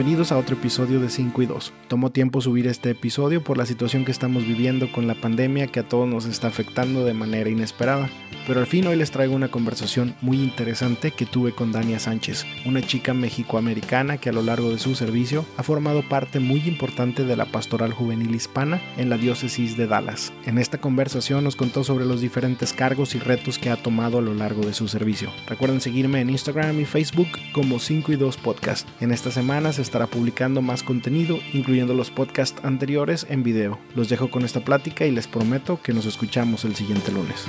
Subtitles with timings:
[0.00, 1.74] Bienvenidos a otro episodio de 5 y 2.
[1.86, 5.80] Tomó tiempo subir este episodio por la situación que estamos viviendo con la pandemia que
[5.80, 8.08] a todos nos está afectando de manera inesperada.
[8.46, 12.46] Pero al fin hoy les traigo una conversación muy interesante que tuve con Dania Sánchez,
[12.64, 17.26] una chica mexicoamericana que a lo largo de su servicio ha formado parte muy importante
[17.26, 20.32] de la pastoral juvenil hispana en la diócesis de Dallas.
[20.46, 24.22] En esta conversación nos contó sobre los diferentes cargos y retos que ha tomado a
[24.22, 25.30] lo largo de su servicio.
[25.46, 28.88] Recuerden seguirme en Instagram y Facebook como 5 y 2 Podcast.
[29.02, 33.80] En esta semana se estará publicando más contenido, incluyendo los podcasts anteriores en video.
[33.96, 37.44] Los dejo con esta plática y les prometo que nos escuchamos el siguiente lunes.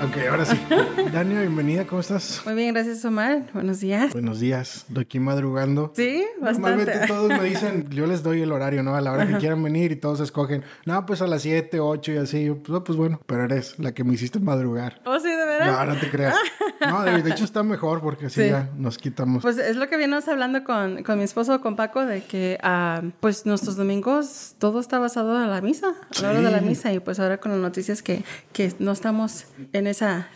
[0.00, 0.56] Ok, ahora sí.
[1.12, 2.40] Dania, bienvenida, ¿cómo estás?
[2.44, 3.42] Muy bien, gracias Omar.
[3.52, 4.12] Buenos días.
[4.12, 5.92] Buenos días, de aquí madrugando.
[5.96, 6.60] Sí, bastante.
[6.84, 8.94] Normalmente todos me dicen, yo les doy el horario, ¿no?
[8.94, 12.12] A la hora que quieran venir y todos escogen, no, pues a las 7, 8
[12.12, 12.44] y así.
[12.44, 15.00] Yo, pues, pues, bueno, pero eres la que me hiciste madrugar.
[15.04, 15.86] ¿Oh, sí, de verdad?
[15.86, 16.36] No, no te creas.
[16.80, 18.50] No, de, de hecho está mejor porque así Sí.
[18.50, 19.42] ya nos quitamos.
[19.42, 23.02] Pues es lo que vienes hablando con, con mi esposo, con Paco, de que ah,
[23.18, 26.92] pues nuestros domingos todo está basado en la misa, a la hora de la misa.
[26.92, 28.22] Y pues ahora con las noticias que,
[28.52, 30.28] que no estamos en esa,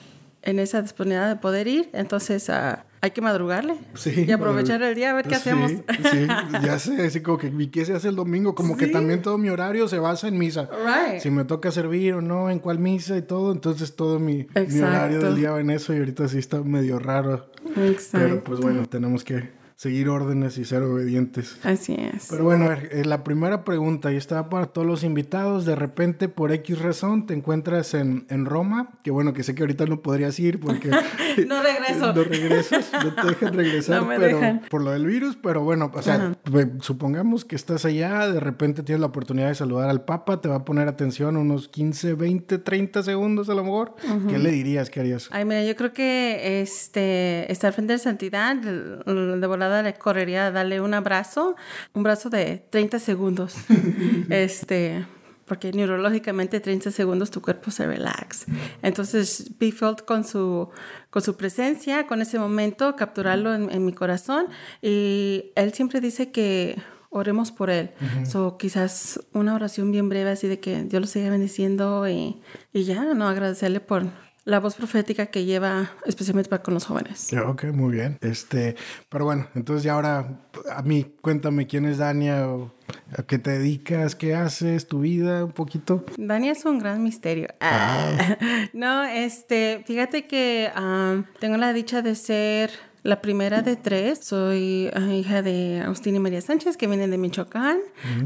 [0.43, 4.95] en esa disponibilidad de poder ir, entonces ah, hay que madrugarle Sí, y aprovechar el
[4.95, 5.73] día a ver qué Sí, hacemos.
[5.73, 6.27] Sí,
[6.63, 8.55] ya sé, así como que, ¿y qué se hace el domingo?
[8.55, 10.69] Como que también todo mi horario se basa en misa.
[10.85, 11.21] Right.
[11.21, 14.81] Si me toca servir o no, en cuál misa y todo, entonces todo mi, mi
[14.81, 17.51] horario del día va en eso y ahorita sí está medio raro.
[17.77, 18.19] Exacto.
[18.19, 19.51] Pero pues bueno, tenemos que
[19.83, 21.57] seguir órdenes y ser obedientes.
[21.65, 22.29] Así es.
[22.31, 26.29] Pero bueno, ver, eh, la primera pregunta, y está para todos los invitados, de repente
[26.29, 30.01] por X razón te encuentras en, en Roma, que bueno, que sé que ahorita no
[30.01, 30.89] podrías ir porque
[31.49, 32.13] No regreso.
[32.15, 34.61] no regresas, no te dejan regresar, No me pero dejan.
[34.71, 36.37] por lo del virus, pero bueno, o sea,
[36.79, 40.59] supongamos que estás allá, de repente tienes la oportunidad de saludar al Papa, te va
[40.59, 43.97] a poner atención unos 15, 20, 30 segundos a lo mejor,
[44.29, 45.29] ¿qué le dirías que harías?
[45.33, 49.47] Ay, mira, yo creo que este estar frente a la santidad, de de
[49.81, 51.57] le correría a darle un abrazo,
[51.95, 53.55] un brazo de 30 segundos.
[54.29, 55.07] este,
[55.47, 58.45] porque neurológicamente 30 segundos tu cuerpo se relax.
[58.83, 60.69] Entonces, be filled con su,
[61.09, 64.47] con su presencia, con ese momento, capturarlo en, en mi corazón.
[64.83, 66.77] Y él siempre dice que
[67.13, 67.91] oremos por él.
[68.25, 72.41] So, quizás una oración bien breve así de que Dios lo siga bendiciendo y,
[72.73, 73.29] y ya, ¿no?
[73.29, 74.07] Agradecerle por
[74.45, 77.33] la voz profética que lleva especialmente para con los jóvenes.
[77.47, 78.19] Ok, muy bien.
[78.21, 78.77] Este,
[79.09, 82.73] pero bueno, entonces ya ahora a mí cuéntame quién es Dania o
[83.17, 86.05] a qué te dedicas, qué haces, tu vida, un poquito.
[86.17, 87.49] Dani es un gran misterio.
[87.61, 88.37] Ah.
[88.73, 92.71] No, este, fíjate que ah, tengo la dicha de ser
[93.03, 94.21] la primera de tres.
[94.25, 97.79] Soy ah, hija de Agustín y María Sánchez, que vienen de Michoacán,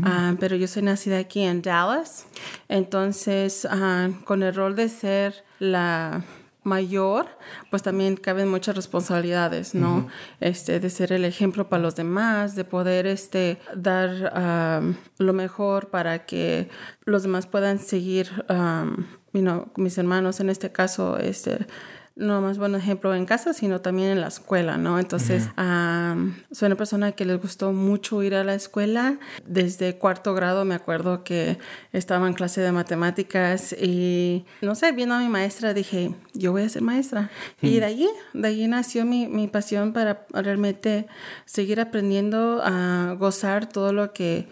[0.02, 2.26] ah, pero yo soy nacida aquí en Dallas.
[2.68, 6.24] Entonces, ah, con el rol de ser la
[6.66, 7.26] mayor,
[7.70, 10.08] pues también caben muchas responsabilidades, ¿no?
[10.40, 15.90] Este, de ser el ejemplo para los demás, de poder este, dar um, lo mejor
[15.90, 16.68] para que
[17.04, 21.66] los demás puedan seguir, um, you know, mis hermanos en este caso, este,
[22.16, 24.98] no más buen ejemplo en casa, sino también en la escuela, ¿no?
[24.98, 29.18] Entonces, um, soy una persona que les gustó mucho ir a la escuela.
[29.46, 31.58] Desde cuarto grado me acuerdo que
[31.92, 36.62] estaba en clase de matemáticas y, no sé, viendo a mi maestra dije, yo voy
[36.62, 37.30] a ser maestra.
[37.60, 41.06] Y de allí, de allí nació mi, mi pasión para realmente
[41.44, 44.48] seguir aprendiendo a gozar todo lo que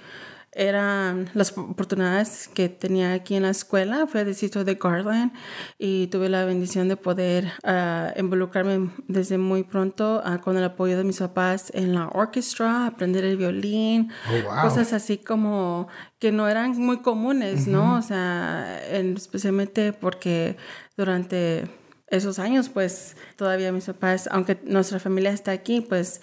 [0.54, 4.06] eran las oportunidades que tenía aquí en la escuela.
[4.06, 5.32] Fue el distrito de Garland
[5.78, 10.96] y tuve la bendición de poder ah, involucrarme desde muy pronto ah, con el apoyo
[10.96, 14.62] de mis papás en la orquesta, aprender el violín, Oh, wow.
[14.62, 15.88] cosas así como
[16.18, 17.96] que no eran muy comunes, ¿no?
[17.96, 20.56] O sea, en- especialmente porque
[20.96, 21.68] durante
[22.14, 26.20] esos años, pues todavía mis papás, aunque nuestra familia está aquí, pues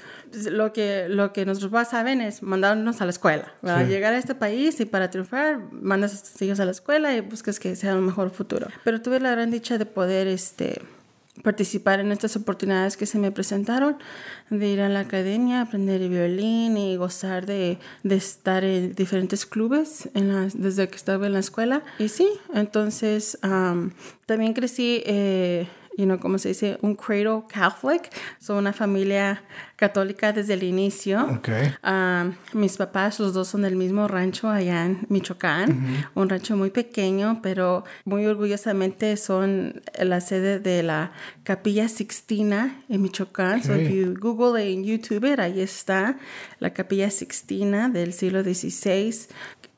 [0.50, 3.86] lo que, lo que nuestros papás saben es mandarnos a la escuela, ¿verdad?
[3.86, 3.89] Sí.
[3.92, 7.21] Llegar a este país y para triunfar, mandas a tus hijos a la escuela y
[7.21, 8.68] buscas que sea un mejor futuro.
[8.83, 10.81] Pero tuve la gran dicha de poder, este
[11.44, 13.98] participar en estas oportunidades que se me presentaron,
[14.50, 19.45] de ir a la academia, aprender el violín y gozar de, de estar en diferentes
[19.45, 21.83] clubes en las- desde que estaba en la escuela.
[22.00, 23.94] Y sí, entonces am,
[24.27, 28.09] también crecí, eh, you know, como se dice, un cradle Catholic,
[28.39, 29.43] soy una familia
[29.75, 31.25] católica desde el inicio.
[31.38, 31.49] Ok.
[31.83, 36.69] Ah, mis papás, los dos son del mismo rancho allá en Michoacán, un rancho muy
[36.69, 41.11] pequeño, pero muy orgullosamente son la sede de la
[41.43, 43.63] Capilla Sixtina en Michoacán.
[43.63, 43.79] So, Ok.
[43.81, 46.17] if you Google en YouTube, it, ahí está
[46.59, 49.27] la Capilla Sixtina del siglo XVI.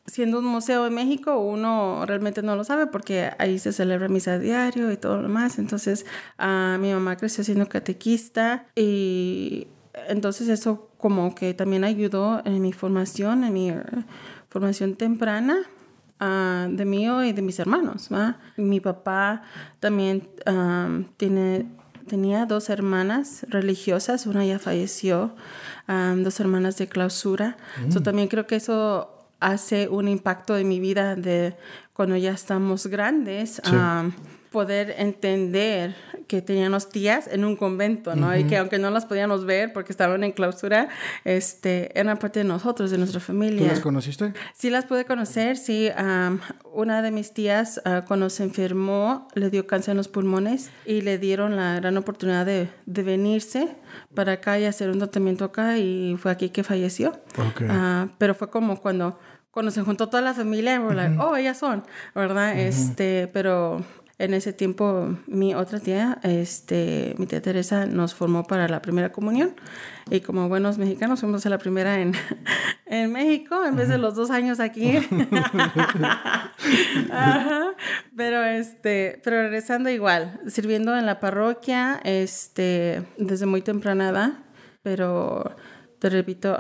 [0.06, 4.38] Siendo un museo en México, uno realmente no lo sabe porque ahí se celebra misa
[4.38, 5.60] diario y todo lo demás.
[5.60, 6.06] Entonces,
[6.38, 9.68] ah, mi mamá creció siendo catequista y
[10.10, 13.72] entonces eso como que también ayudó en mi formación, en mi
[14.50, 15.58] formación temprana
[16.20, 18.10] ah, de mí y de mis hermanos.
[18.58, 19.44] Mi papá
[19.80, 20.28] también
[21.16, 21.66] tiene,
[22.08, 25.34] tenía dos hermanas religiosas, una ya falleció,
[25.88, 27.56] dos hermanas de clausura.
[27.88, 28.04] Mm.
[28.04, 29.13] también creo que eso
[29.44, 31.56] hace un impacto en mi vida de
[31.94, 33.62] cuando ya estamos grandes
[34.54, 35.96] poder entender
[36.28, 38.38] que teníamos tías en un convento, ¿no?
[38.38, 40.88] Y que aunque no las podíamos ver porque estaban en clausura,
[41.26, 43.64] este, eran parte de nosotros, de nuestra familia.
[43.64, 44.34] ¿Tú las conociste?
[44.54, 45.90] Sí, las pude conocer, sí.
[46.72, 51.02] una de mis tías, ah, cuando se enfermó, le dio cáncer en los pulmones y
[51.02, 53.76] le dieron la gran oportunidad de, de venirse
[54.14, 57.12] para acá y hacer un tratamiento acá y fue aquí que falleció.
[57.52, 57.68] Okay.
[57.70, 59.20] Ah, pero fue como cuando
[59.52, 61.84] cuando se juntó toda la familia, fue like, oh, ellas son,
[62.16, 62.58] ¿verdad?
[62.58, 63.84] Este, pero
[64.20, 69.12] en ese tiempo mi otra tía, este, mi tía Teresa, nos formó para la primera
[69.12, 69.56] comunión
[70.10, 72.14] y como buenos mexicanos fuimos a la primera en,
[72.86, 74.94] en México en vez de los dos años aquí.
[78.16, 84.34] Pero este, pero regresando igual, sirviendo en la parroquia, este, desde muy temprana edad,
[84.84, 85.56] pero
[86.00, 86.56] te repito,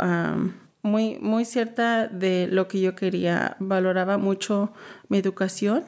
[0.81, 3.55] muy, muy cierta de lo que yo quería.
[3.59, 4.73] Valoraba mucho
[5.13, 5.83] mi educación,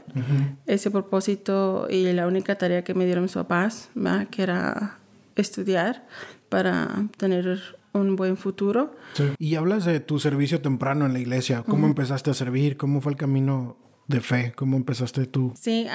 [0.68, 3.90] ese propósito y la única tarea que me dieron mis papás,
[4.30, 5.00] que era
[5.36, 6.06] estudiar
[6.48, 7.60] para tener
[7.94, 8.96] un buen futuro.
[9.40, 11.64] Y hablas de tu servicio temprano en la iglesia.
[11.64, 12.78] ¿Cómo empezaste a servir?
[12.78, 13.78] ¿Cómo fue el camino
[14.08, 14.54] de fe?
[14.56, 15.54] ¿Cómo empezaste tú?
[15.60, 15.88] Sí,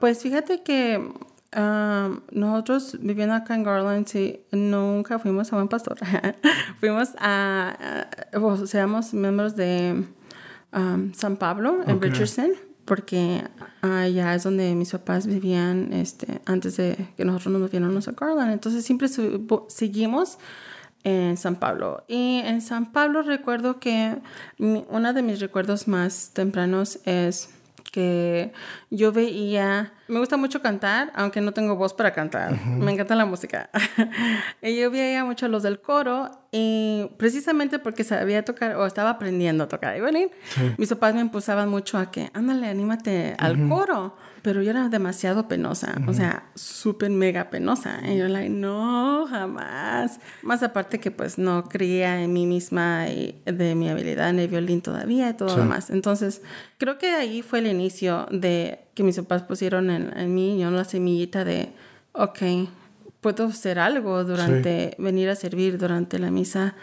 [0.00, 1.00] pues fíjate que
[2.32, 5.98] nosotros viviendo acá en Garland, sí, nunca fuimos a buen pastor.
[6.80, 10.04] fuimos a, o seamos miembros de
[11.14, 12.50] San Pablo en Richardson,
[12.84, 13.42] porque
[13.80, 18.52] allá es donde mis papás vivían este, antes de que nosotros nos viéramos a Garland.
[18.52, 19.08] Entonces siempre
[19.68, 20.38] seguimos
[21.02, 22.04] en San Pablo.
[22.08, 24.18] Y en San Pablo recuerdo que
[24.58, 27.50] uno de mis recuerdos más tempranos es
[27.96, 28.52] que
[28.90, 33.24] yo veía, me gusta mucho cantar, aunque no tengo voz para cantar, me encanta la
[33.24, 33.70] música.
[34.60, 39.08] y yo veía mucho a los del coro y precisamente porque sabía tocar o estaba
[39.08, 40.30] aprendiendo a tocar y venir,
[40.76, 44.14] mis papás me impulsaban mucho a que, ándale, anímate al coro
[44.46, 48.00] pero yo era demasiado penosa, o sea, súper mega penosa.
[48.08, 50.20] Y yo, like, no, jamás.
[50.42, 54.46] Más aparte que pues no creía en mí misma y de mi habilidad en el
[54.46, 55.90] violín todavía y todo lo demás.
[55.90, 56.42] Entonces,
[56.78, 60.70] creo que ahí fue el inicio de que mis papás pusieron en, en mí, yo
[60.70, 61.72] la semillita de,
[62.12, 62.68] ok,
[63.20, 66.76] puedo hacer algo durante, venir a servir durante la misa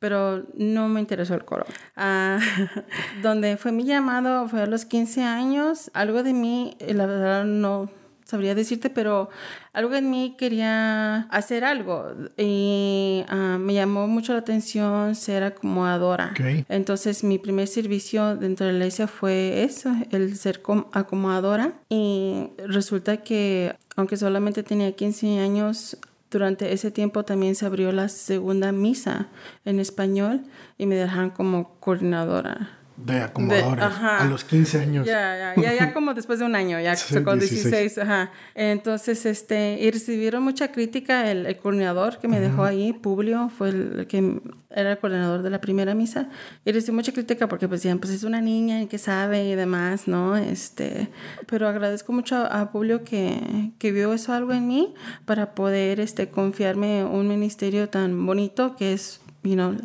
[0.00, 1.64] pero no me interesó el coro.
[1.94, 2.40] Ah,
[3.22, 5.90] donde fue mi llamado fue a los 15 años.
[5.94, 7.90] Algo de mí, eh, la verdad no
[8.24, 9.28] sabría decirte, pero
[9.72, 16.32] algo en mí quería hacer algo y ah, me llamó mucho la atención ser acomodadora.
[16.68, 20.62] Entonces mi primer servicio dentro de la iglesia fue eso, el ser
[20.92, 25.98] acomodadora y resulta que aunque solamente tenía 15 años,
[26.30, 29.28] durante ese tiempo también se abrió la segunda misa
[29.64, 30.42] en español
[30.78, 35.06] y me dejaron como coordinadora de acomodadores a los 15 años.
[35.06, 37.98] Ya, ya, ya, como después de un año, ya con 16.
[37.98, 38.30] ajá.
[38.54, 44.06] Entonces, este, y recibieron mucha crítica el, coordinador que me dejó ahí, Publio, fue el
[44.08, 44.40] que
[44.70, 46.28] era el coordinador de la primera misa,
[46.64, 49.54] y recibí mucha crítica porque pues decían, pues es una niña y que sabe y
[49.54, 50.36] demás, ¿no?
[50.36, 51.08] Este,
[51.46, 56.28] pero agradezco mucho a, Publio que, que vio eso algo en mí para poder, este,
[56.28, 59.76] confiarme un ministerio tan bonito que es you know,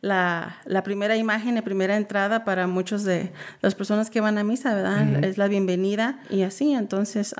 [0.00, 4.44] la, la, primera imagen, la primera entrada para muchos de las personas que van a
[4.44, 5.24] misa, ¿verdad?
[5.24, 6.72] Es la bienvenida y así.
[6.72, 7.34] Entonces,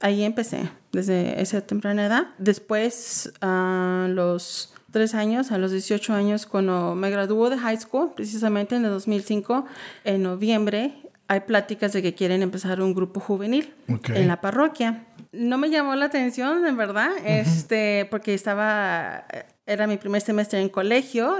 [0.00, 2.26] ahí empecé, desde esa temprana edad.
[2.38, 8.12] Después, a los tres años, a los 18 años, cuando me graduó de high school,
[8.14, 9.66] precisamente en el 2005,
[10.04, 10.94] en noviembre,
[11.28, 13.74] hay pláticas de que quieren empezar un grupo juvenil
[14.14, 15.06] en la parroquia.
[15.32, 19.26] No me llamó la atención, en verdad, este, porque estaba
[19.66, 21.38] era mi primer semestre en colegio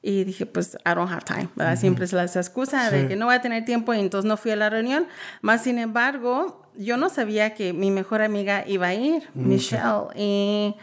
[0.00, 1.76] y, dije, pues, I don't have time, ¿verdad?
[1.76, 4.50] Siempre es la excusa de que no voy a tener tiempo y entonces no fui
[4.50, 5.06] a la reunión.
[5.42, 10.74] Más sin embargo, yo no sabía que mi mejor amiga iba a ir, Michelle, y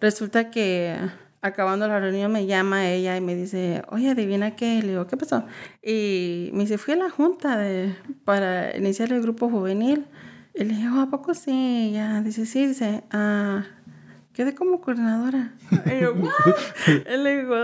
[0.00, 0.96] resulta que
[1.42, 5.18] acabando la reunión me llama ella y me dice, oye, adivina qué, le digo, ¿qué
[5.18, 5.44] pasó?
[5.82, 10.06] Y me dice, fui a la junta de, para iniciar el grupo juvenil.
[10.54, 11.90] Y le digo, ¿a poco sí?
[11.92, 13.64] Ya, dice, sí, dice, ah
[14.34, 15.52] quedé como coordinadora.
[15.86, 16.14] Y yo,
[17.16, 17.56] le digo,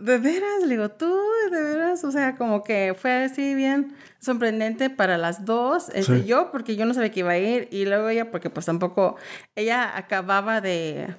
[0.00, 0.62] ¿de veras?
[0.62, 1.12] Le digo, ¿tú?
[1.50, 2.04] ¿De veras?
[2.04, 5.88] O sea, como que fue así bien sorprendente para las dos.
[5.94, 8.66] Este, Yo, porque yo no sabía que iba a ir, y luego ella, porque pues
[8.66, 9.16] tampoco,
[9.56, 11.14] ella acababa de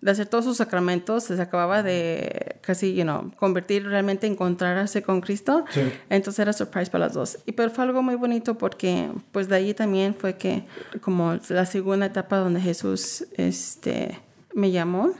[0.00, 5.20] de hacer todos sus sacramentos, se acababa de casi, you know, convertir realmente, encontrarse con
[5.20, 5.64] Cristo.
[6.10, 7.38] Entonces era surprise para las dos.
[7.46, 10.64] Y pero fue algo muy bonito porque pues de ahí también fue que
[11.00, 14.20] como la segunda etapa donde Jesús este,
[14.56, 15.12] me llamó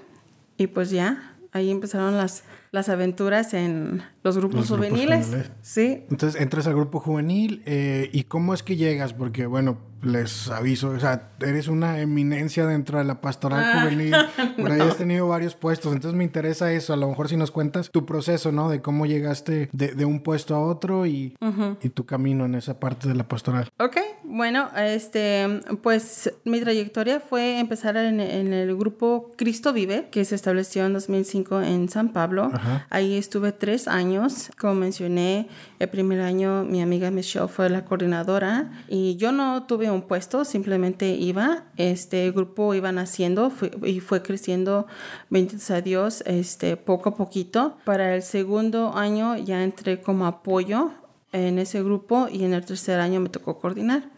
[0.56, 2.44] y pues ya, ahí empezaron las,
[2.76, 5.32] las aventuras en los grupos, juveniles.
[5.62, 6.04] Sí.
[6.10, 10.90] Entonces entras al grupo juvenil eh, y cómo es que llegas, porque bueno, les aviso,
[10.90, 14.14] o sea, eres una eminencia dentro de la pastoral ah, juvenil,
[14.60, 17.50] por ahí has tenido varios puestos, entonces me interesa eso, a lo mejor si nos
[17.50, 18.68] cuentas tu proceso, ¿no?
[18.68, 21.36] De cómo llegaste de, un puesto a otro y,
[21.82, 23.68] y, tu camino en esa parte de la pastoral.
[23.78, 30.34] Ok, bueno, este, pues mi trayectoria fue empezar en, el grupo Cristo Vive, que se
[30.34, 32.50] estableció en 2005 en San Pablo.
[32.90, 38.70] Ahí estuve tres años, como mencioné, el primer año mi amiga Michelle fue la coordinadora
[38.88, 43.52] y yo no tuve un puesto, simplemente iba, este grupo iba naciendo
[43.84, 44.86] y fue creciendo,
[45.30, 47.76] benditos a Dios, este, poco a poquito.
[47.84, 50.90] Para el segundo año ya entré como apoyo
[51.32, 54.15] en ese grupo y en el tercer año me tocó coordinar.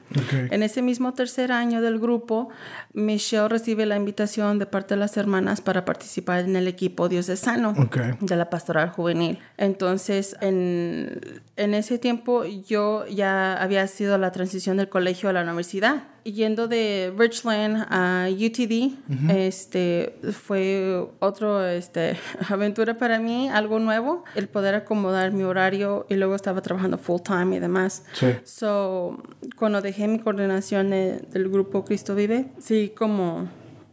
[0.50, 2.48] En ese mismo tercer año del grupo,
[2.92, 7.74] Michelle recibe la invitación de parte de las hermanas para participar en el equipo diocesano
[8.20, 9.38] de la pastoral juvenil.
[9.56, 15.42] Entonces, en, en ese tiempo yo ya había sido la transición del colegio a la
[15.42, 18.92] universidad yendo de Richland a UTD,
[19.30, 22.16] este, fue otra este,
[22.48, 27.20] aventura para mí, algo nuevo, el poder acomodar mi horario y luego estaba trabajando full
[27.22, 28.04] time y demás.
[28.12, 28.26] Sí.
[28.44, 29.22] So,
[29.56, 33.48] cuando dejé mi coordinación del grupo Cristo Vive, sí, como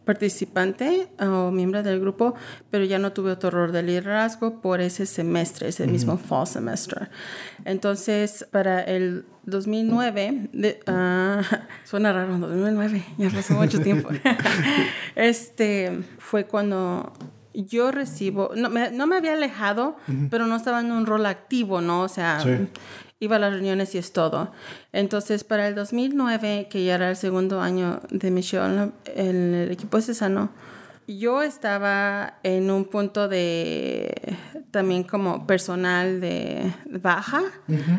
[0.05, 2.35] participante o miembro del grupo,
[2.69, 7.09] pero ya no tuve otro rol de liderazgo por ese semestre, ese mismo fall semester.
[7.65, 11.43] Entonces, para el 2009, de, uh,
[11.83, 14.09] suena raro, 2009, ya pasó mucho tiempo.
[15.15, 17.12] este fue cuando
[17.53, 19.97] yo recibo, no me, no me había alejado,
[20.29, 22.01] pero no estaba en un rol activo, ¿no?
[22.01, 22.39] O sea,
[23.19, 24.51] iba a las reuniones y es todo.
[24.91, 30.51] Entonces, para el 2009, que ya era el segundo año de misión el equipo cesano,
[31.07, 34.36] yo estaba en un punto de
[34.72, 37.41] también como personal de baja,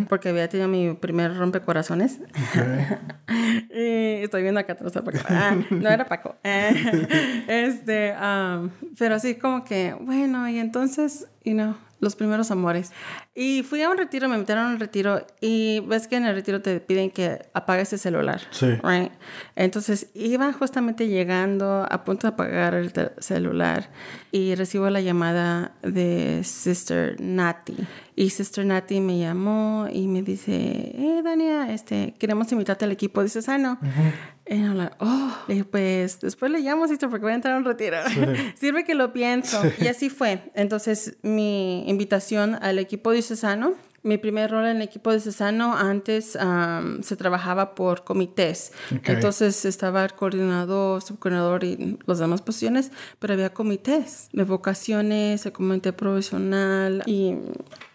[0.09, 2.19] porque había tenido mi primer rompecorazones.
[3.71, 4.93] y estoy viendo acá atrás
[5.29, 6.37] ah, no era Paco.
[6.43, 12.93] este, um, pero sí como que, bueno, y entonces, you know, los primeros amores.
[13.35, 16.35] Y fui a un retiro, me metieron a un retiro y ves que en el
[16.35, 18.41] retiro te piden que apagues el celular.
[18.51, 18.67] Sí.
[18.83, 19.13] Right?
[19.55, 23.91] Entonces iba justamente llegando a punto de apagar el celular
[24.31, 27.77] y recibo la llamada de Sister Nati.
[28.15, 33.23] Y Sister Nati me llamó y me dice, eh, Dania, este, queremos invitarte al equipo
[33.23, 33.79] dice Sano.
[34.36, 37.55] Y yo, like, oh, le dije, pues después le llamo, Sister, porque voy a entrar
[37.55, 37.97] a un retiro.
[38.55, 39.61] Sirve que lo pienso.
[39.81, 40.53] Y así fue.
[40.55, 43.75] Entonces, mi invitación al equipo diocesano
[44.07, 46.39] mi primer rol en el equipo de Cesano antes
[47.03, 48.73] se trabajaba por comités.
[49.05, 55.53] Entonces estaba el coordinador, subcoordinador y las demás posiciones, pero había comités de vocaciones, el
[55.53, 57.35] comité profesional y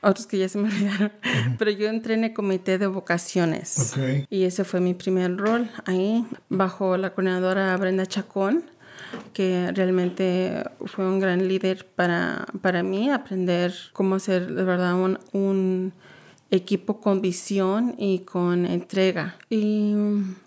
[0.01, 1.11] otros que ya se me olvidaron.
[1.57, 3.95] Pero yo entré en el comité de vocaciones.
[4.29, 8.65] Y ese fue mi primer rol ahí, bajo la coordinadora Brenda Chacón
[9.33, 15.19] que realmente fue un gran líder para, para mí, aprender cómo ser de verdad un,
[15.33, 15.93] un
[16.51, 19.37] equipo con visión y con entrega.
[19.49, 19.95] Y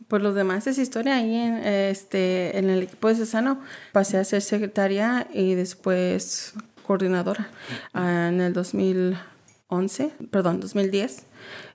[0.06, 3.61] por lo demás es historia ahí en, este, en el equipo de Cesano.
[3.92, 6.54] Pasé a ser secretaria y después
[6.87, 7.49] coordinadora
[7.94, 11.26] en el 2011, perdón, 2010.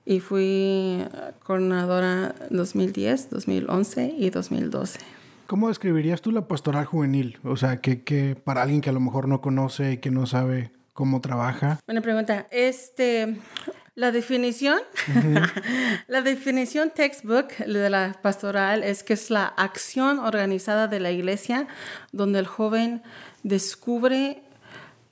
[0.06, 1.04] Y fui
[1.44, 5.19] coordinadora 2010, 2011 y 2012.
[5.50, 7.40] ¿Cómo describirías tú la pastoral juvenil?
[7.42, 10.24] O sea, que, que para alguien que a lo mejor no conoce y que no
[10.24, 11.80] sabe cómo trabaja.
[11.88, 12.46] Buena pregunta.
[12.52, 13.36] Este,
[13.96, 14.78] la definición,
[16.06, 21.66] la definición textbook de la pastoral es que es la acción organizada de la iglesia
[22.12, 23.02] donde el joven
[23.42, 24.44] descubre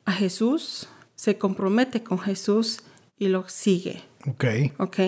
[0.04, 2.84] a Jesús, se compromete con Jesús
[3.18, 4.04] y lo sigue.
[4.24, 4.44] Ok.
[4.78, 4.98] Ok.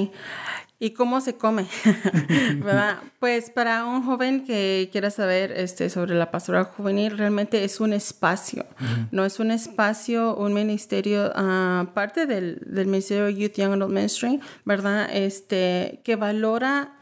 [0.82, 1.66] ¿Y cómo se come?
[2.64, 3.00] ¿Verdad?
[3.18, 7.92] Pues para un joven que quiera saber este, sobre la pastoral juvenil, realmente es un
[7.92, 8.64] espacio,
[9.10, 14.40] no es un espacio, un ministerio, uh, parte del, del Ministerio Youth Young Adult Ministry,
[14.64, 15.10] ¿verdad?
[15.12, 16.94] Este, que valora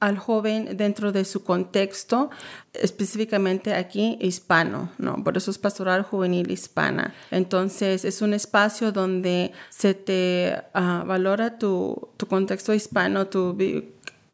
[0.00, 2.30] al joven dentro de su contexto,
[2.74, 5.22] específicamente aquí hispano, ¿no?
[5.24, 7.14] Por eso es pastoral juvenil hispana.
[7.30, 13.54] Entonces, es un espacio donde se te ah, valora tu, tu, contexto hispano, tu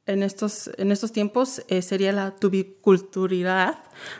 [0.07, 3.79] en estos, en estos tiempos eh, sería la tubiculturalidad,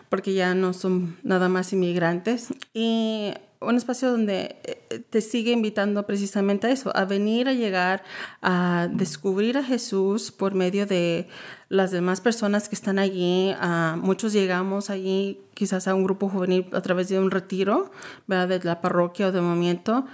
[0.09, 2.49] porque ya no son nada más inmigrantes.
[2.73, 8.03] Y un espacio donde eh, te sigue invitando precisamente a eso, a venir a llegar
[8.41, 11.29] a descubrir a Jesús por medio de
[11.69, 13.55] las demás personas que están allí.
[13.97, 17.91] muchos llegamos allí quizás a un grupo juvenil a través de un retiro,
[18.27, 18.49] ¿verdad?
[18.49, 20.07] de la parroquia o de momento.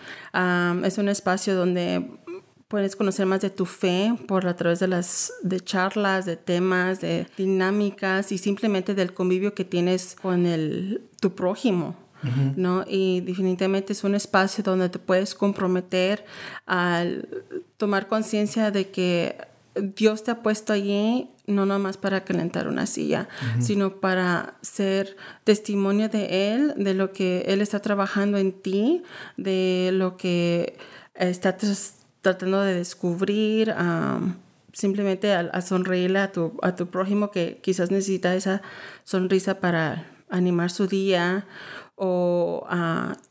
[0.85, 2.11] es un espacio donde
[2.69, 7.01] puedes conocer más de tu fe por a través de las de charlas, de temas,
[7.01, 12.06] de dinámicas y simplemente del convivio que tienes con el, tu prójimo.
[12.57, 12.85] ¿No?
[12.87, 16.25] Y definitivamente es un espacio donde te puedes comprometer
[16.67, 17.29] al
[17.77, 19.37] tomar conciencia de que
[19.75, 23.29] Dios te ha puesto allí no nomás para calentar una silla,
[23.61, 29.03] sino para ser testimonio de Él, de lo que Él está trabajando en ti,
[29.37, 30.77] de lo que
[31.15, 31.57] está
[32.21, 33.73] tratando de descubrir,
[34.73, 38.63] simplemente a, sonreírle a tu, a tu prójimo que quizás necesita esa
[39.05, 41.47] sonrisa para animar su día
[41.97, 42.67] o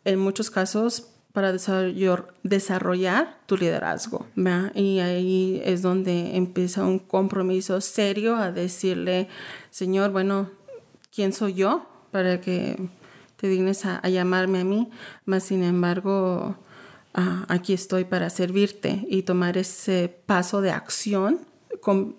[0.03, 1.51] en muchos casos para
[2.43, 4.25] desarrollar tu liderazgo.
[4.73, 9.27] Y ahí es donde empieza un compromiso serio a decirle,
[9.69, 10.49] Señor, bueno,
[11.13, 12.89] ¿quién soy yo para que
[13.35, 14.89] te dignes a, llamarme a mí?
[15.25, 16.55] Más sin embargo,
[17.13, 21.41] aquí estoy para servirte y tomar ese paso de acción.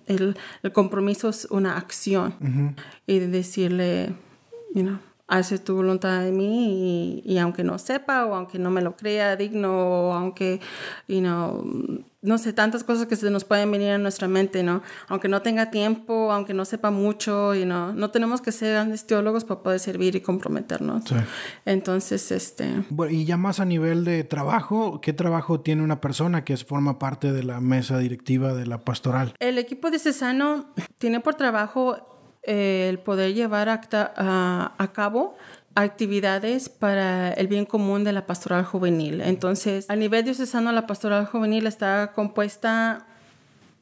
[0.07, 2.76] El, el compromiso es una acción
[3.07, 4.15] y decirle,
[4.75, 8.80] you know, hace tu voluntad de mí y, aunque no sepa o aunque no me
[8.80, 10.61] lo crea digno o aunque,
[11.09, 11.64] you know,
[12.23, 14.83] no sé, tantas cosas que se nos pueden venir a nuestra mente, ¿no?
[15.09, 19.06] Aunque no tenga tiempo, aunque no sepa mucho, you know, no tenemos que ser grandes
[19.06, 21.04] teólogos para poder servir y comprometernos.
[21.64, 22.85] Entonces, este...
[22.90, 26.99] Bueno, y ya más a nivel de trabajo, ¿qué trabajo tiene una persona que forma
[26.99, 29.34] parte de la mesa directiva de la pastoral?
[29.39, 32.16] El equipo de Cesano tiene por trabajo
[32.47, 35.37] el poder llevar a, cabo
[35.75, 39.21] actividades para el bien común de la pastoral juvenil.
[39.21, 43.04] Entonces, a nivel diocesano, la pastoral juvenil está compuesta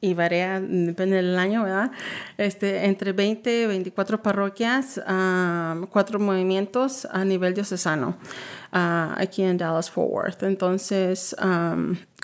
[0.00, 1.92] y varía, depende del año, ¿verdad?
[2.36, 5.00] Este, entre 20 y 24 parroquias,
[5.90, 8.16] cuatro movimientos a nivel diocesano,
[8.72, 10.42] aquí en Dallas Fort Worth.
[10.42, 11.36] Entonces,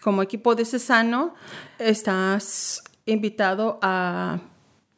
[0.03, 1.35] como equipo diocesano,
[1.79, 4.41] estás invitado a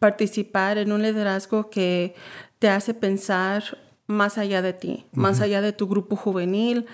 [0.02, 2.16] participar en un liderazgo que
[2.58, 3.78] te hace pensar
[4.12, 6.86] más allá de ti, más allá de tu grupo juvenil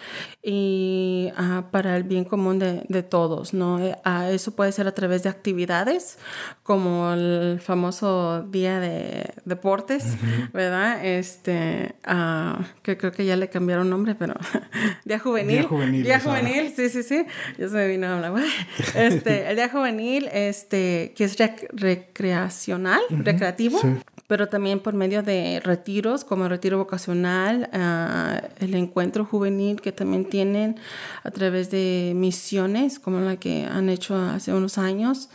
[0.43, 3.79] y ah, para el bien común de, de todos, ¿no?
[4.05, 6.19] Ah, eso puede ser a través de actividades
[6.63, 10.17] como el famoso día de deportes,
[10.53, 11.05] ¿verdad?
[11.05, 14.35] Este, uh, que creo que ya le cambiaron nombre, pero
[15.05, 15.59] día juvenil.
[15.59, 16.05] Día juvenil.
[16.05, 17.27] Día juvenil, sí, sí, sí.
[17.59, 18.33] Ya se me vino a hablar.
[18.95, 21.37] Este, el día juvenil, este, que es
[21.73, 23.81] recreacional, recreativo.
[23.81, 23.89] Sí
[24.29, 29.91] pero también por medio de retiros como el retiro vocacional, ah, el encuentro juvenil que
[29.91, 30.79] también tienen
[31.25, 35.31] a través de misiones como la que han hecho hace unos años.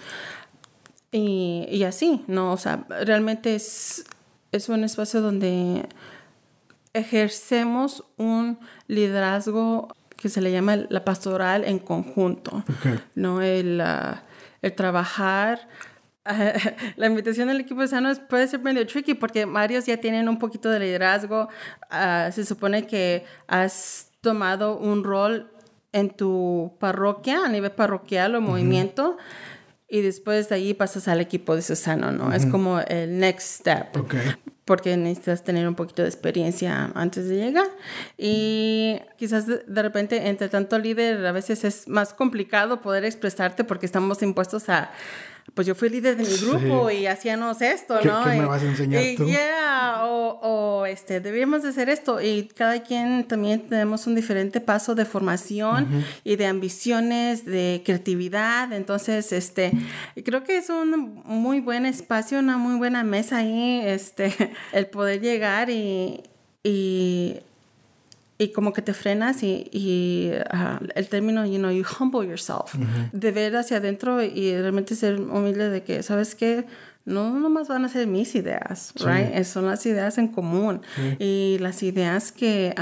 [1.12, 2.54] Y, y así, ¿no?
[2.54, 4.06] O sea, realmente es,
[4.52, 5.88] es un espacio donde
[6.94, 12.64] ejercemos un liderazgo que se le llama la pastoral en conjunto,
[13.16, 13.42] ¿no?
[13.42, 14.22] El, ah,
[14.62, 15.68] el trabajar
[16.96, 20.40] la invitación del equipo de sanos puede ser medio tricky porque varios ya tienen un
[20.40, 21.50] poquito de liderazgo.
[21.90, 25.52] Ah, se supone que has tomado un rol
[25.92, 29.18] en tu parroquia, a nivel parroquial o movimiento,
[29.88, 32.34] y después de ahí pasas al equipo de Susano, ¿no?
[32.34, 33.96] Es como el next step.
[34.66, 37.68] Porque necesitas tener un poquito de experiencia antes de llegar.
[38.18, 43.86] Y quizás de, repente, entre tanto líder, a veces es más complicado poder expresarte porque
[43.86, 44.92] estamos impuestos a
[45.54, 48.24] pues yo fui líder de mi grupo y hacíamos esto, ¿no?
[48.24, 49.26] ¿Qué, me vas a enseñar y, tú?
[49.26, 54.62] Yeah, o, o, este, debíamos de hacer esto y cada quien también tenemos un diferente
[54.62, 59.72] paso de formación y de ambiciones, de creatividad, entonces, este,
[60.26, 64.34] creo que es un muy buen espacio, una muy buena mesa ahí, este,
[64.72, 66.22] el poder llegar y,
[66.64, 67.40] y
[68.40, 70.32] y como que te frenas y, y
[70.96, 72.74] el término, you know, you humble yourself,
[73.12, 76.66] de ver hacia adentro y realmente ser humilde de que, ¿sabes qué?
[77.06, 79.44] No nomás van a ser mis ideas, right?
[79.44, 80.82] Son las ideas en común.
[81.20, 82.74] Y las ideas que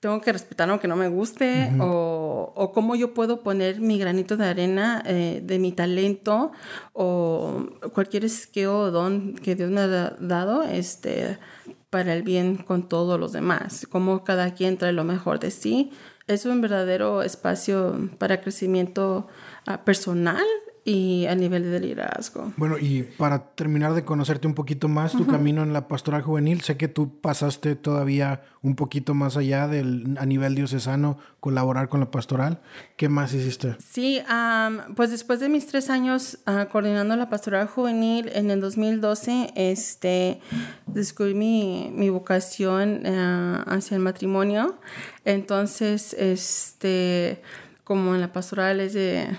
[0.00, 4.36] tengo que respetar aunque no me guste o, o, cómo yo puedo poner mi granito
[4.36, 6.52] de arena eh, de mi talento
[6.92, 11.38] o cualquier skill o don que Dios me ha dado, este
[11.90, 15.92] para el bien con todos los demás, como cada quien trae lo mejor de sí.
[16.26, 19.28] Es un verdadero espacio para crecimiento
[19.64, 20.44] ah, personal
[20.86, 22.52] y a nivel de liderazgo.
[22.56, 26.60] Bueno, y para terminar de conocerte un poquito más, tu camino en la pastoral juvenil,
[26.60, 31.98] sé que tú pasaste todavía un poquito más allá del a nivel diocesano, colaborar con
[31.98, 32.60] la pastoral.
[32.96, 33.76] ¿Qué más hiciste?
[33.80, 34.20] Sí,
[34.94, 40.40] pues después de mis tres años ah, coordinando la pastoral juvenil, en el 2012, este,
[40.86, 44.76] descubrí mi, mi vocación ah, hacia el matrimonio.
[45.24, 47.42] Entonces, este,
[47.82, 49.36] como en la pastoral es de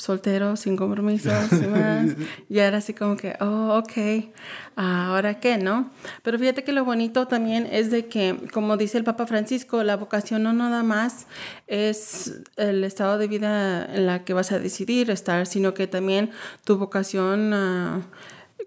[0.00, 2.10] soltero, sin compromisos y más.
[2.48, 4.30] y era así como que, oh, ok,
[4.76, 5.90] ahora qué, ¿no?
[6.22, 9.96] Pero fíjate que lo bonito también es de que, como dice el Papa Francisco, la
[9.96, 11.26] vocación no nada más
[11.66, 16.30] es el estado de vida en la que vas a decidir estar, sino que también
[16.64, 17.52] tu vocación...
[17.52, 18.02] Uh,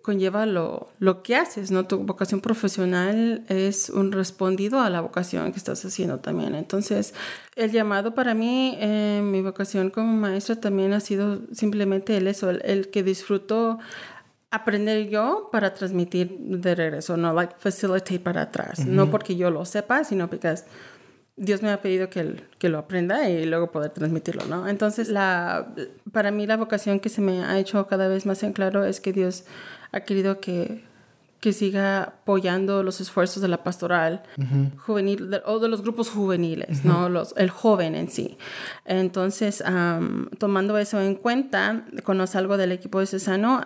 [0.03, 1.87] conlleva lo, lo que haces, ¿no?
[1.87, 6.55] Tu vocación profesional es un respondido a la vocación que estás haciendo también.
[6.55, 7.13] Entonces,
[7.55, 12.49] el llamado para mí, eh, mi vocación como maestra también ha sido simplemente el eso,
[12.49, 13.79] el, que disfruto
[14.51, 19.63] aprender yo para transmitir de regreso, no like facilitate para atrás, no porque yo lo
[19.63, 20.53] sepa, sino porque
[21.37, 24.67] Dios me ha pedido que, que, lo aprenda y luego poder transmitirlo, ¿no?
[24.67, 25.73] Entonces, la,
[26.11, 28.99] para mí la vocación que se me ha hecho cada vez más en claro es
[28.99, 29.45] que Dios
[29.93, 30.83] ha querido que,
[31.39, 34.23] que siga apoyando los esfuerzos de la pastoral
[34.77, 37.09] juvenil o de los grupos juveniles, ¿no?
[37.09, 38.37] Los, el joven en sí.
[38.85, 39.63] Entonces,
[40.39, 43.61] tomando eso en cuenta, conoce algo del equipo de Cesano,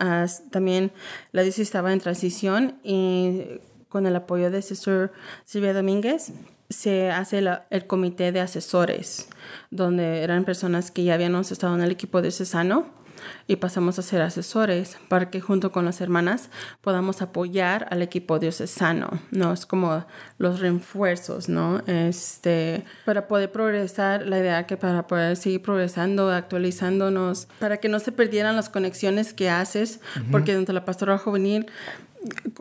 [0.52, 0.92] también
[1.32, 3.44] la diócesis estaba en transición y
[3.90, 5.12] con el apoyo de Sister
[5.46, 6.34] Silvia Domínguez,
[6.70, 9.30] se hace el comité de asesores,
[9.72, 12.98] donde eran personas que ya habíamos estado en el equipo de Cesano
[13.47, 16.49] y pasamos a ser asesores para que junto con las hermanas
[16.82, 19.53] podamos apoyar al equipo diocesano, ¿no?
[19.53, 20.06] Es como
[20.38, 21.82] los refuerzos, ¿no?
[21.88, 27.99] Este, para poder progresar, la idea que para poder seguir progresando, actualizándonos, para que no
[27.99, 29.99] se perdieran las conexiones que haces,
[30.32, 31.67] porque dentro de la pastoral juvenil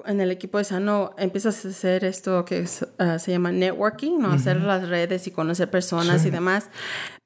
[0.05, 2.67] en el equipo de Sano empiezas a hacer esto que
[2.99, 4.33] ah, se llama networking, ¿no?
[4.33, 6.69] Hacer las redes y conocer personas y demás.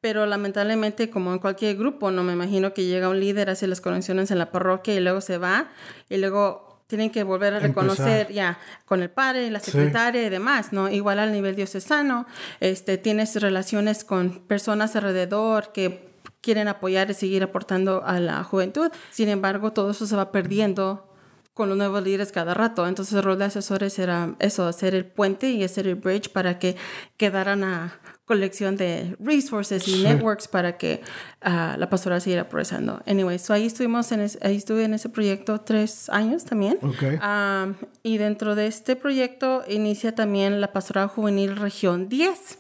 [0.01, 3.81] Pero lamentablemente, como en cualquier grupo, no me imagino que llega un líder, hace las
[3.81, 5.69] conexiones en la parroquia y luego se va
[6.09, 10.73] y luego tienen que volver a reconocer ya con el padre, la secretaria y demás,
[10.73, 10.91] ¿no?
[10.91, 12.27] Igual al nivel diocesano,
[12.59, 18.91] este, tienes relaciones con personas alrededor que quieren apoyar y seguir aportando a la juventud.
[19.11, 21.10] Sin embargo, todo eso se va perdiendo
[21.55, 22.87] con los nuevos líderes cada rato.
[22.87, 26.59] Entonces el rol de asesores era eso, hacer el puente y hacer el bridge para
[26.59, 26.77] que
[27.17, 31.03] quedaran a colección de resources y networks para que
[31.45, 33.03] uh, la pastoral siguiera progresando.
[33.05, 36.79] Anyway, so ahí estuvimos en ahí estuve en ese proyecto tres años también.
[36.81, 37.17] Okay.
[37.17, 42.59] Um, y dentro de este proyecto inicia también la pastoral juvenil región 10,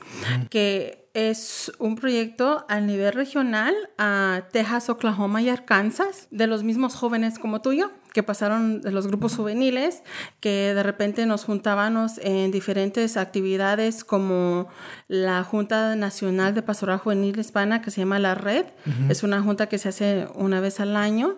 [0.51, 6.97] que es un proyecto a nivel regional a Texas, Oklahoma y Arkansas de los mismos
[6.97, 10.03] jóvenes como tú y yo que pasaron de los grupos juveniles,
[10.41, 14.69] que de repente nos juntábamos en diferentes actividades como
[15.09, 18.67] la Junta Nacional de Pastoral Juvenil Hispana, que se llama La Red.
[19.09, 21.37] Es una junta que se hace una vez al año.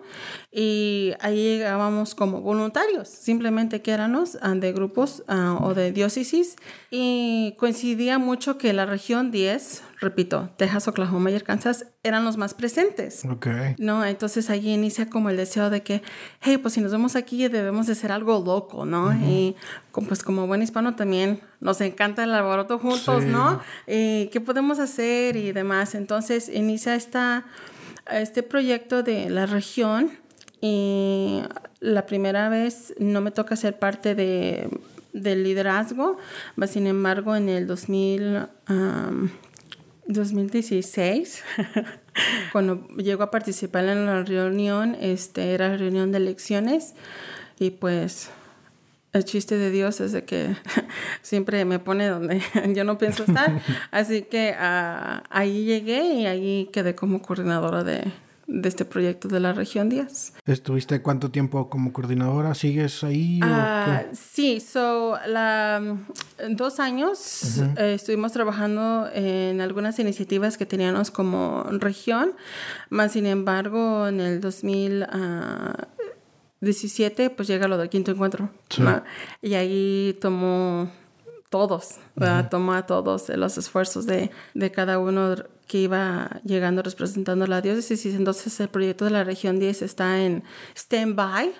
[0.51, 6.55] Y ahí llegábamos como voluntarios, simplemente que éramos ah, de grupos ah, o de diócesis.
[6.91, 12.53] Y coincidía mucho que la región 10, repito, Texas, Oklahoma y Arkansas eran los más
[12.53, 13.25] presentes.
[13.25, 13.75] Okay.
[13.79, 14.05] ¿No?
[14.05, 16.03] Entonces allí inicia como el deseo de que,
[16.41, 19.13] hey, pues si nos vemos aquí debemos de ser algo loco, ¿no?
[19.13, 19.55] Y
[20.07, 23.61] pues como buen hispano también nos encanta el alboroto juntos, ¿no?
[23.87, 25.95] Y qué podemos hacer y demás.
[25.95, 27.45] Entonces inicia esta,
[28.11, 30.11] este proyecto de la región
[30.61, 31.41] y
[31.79, 34.69] la primera vez no me toca ser parte de,
[35.13, 36.17] del liderazgo,
[36.67, 38.47] sin embargo en el 2000...
[40.07, 41.43] 2016,
[42.51, 46.93] cuando llego a participar en la reunión, este, era reunión de elecciones
[47.59, 48.29] y pues
[49.13, 50.55] el chiste de Dios es de que
[51.21, 52.41] siempre me pone donde
[52.73, 53.61] yo no pienso estar.
[53.91, 58.11] Así que uh, ahí llegué y ahí quedé como coordinadora de,
[58.47, 60.33] de este proyecto de la región 10.
[60.45, 62.53] ¿Estuviste cuánto tiempo como coordinadora?
[62.55, 63.39] ¿Sigues ahí?
[63.41, 66.07] Ah, sí, so, la, mm,
[66.55, 72.33] dos años eh, estuvimos trabajando en algunas iniciativas que teníamos como región,
[72.89, 78.49] más sin embargo en el 2017 pues llega lo del quinto encuentro
[79.41, 80.89] y ahí tomó
[81.49, 81.99] todos,
[82.49, 85.35] tomó a todos los esfuerzos de, de cada uno
[85.67, 88.13] que iba llegando representando a la diócesis.
[88.15, 90.43] Entonces el proyecto de la región 10 está en
[90.75, 91.51] stand-by,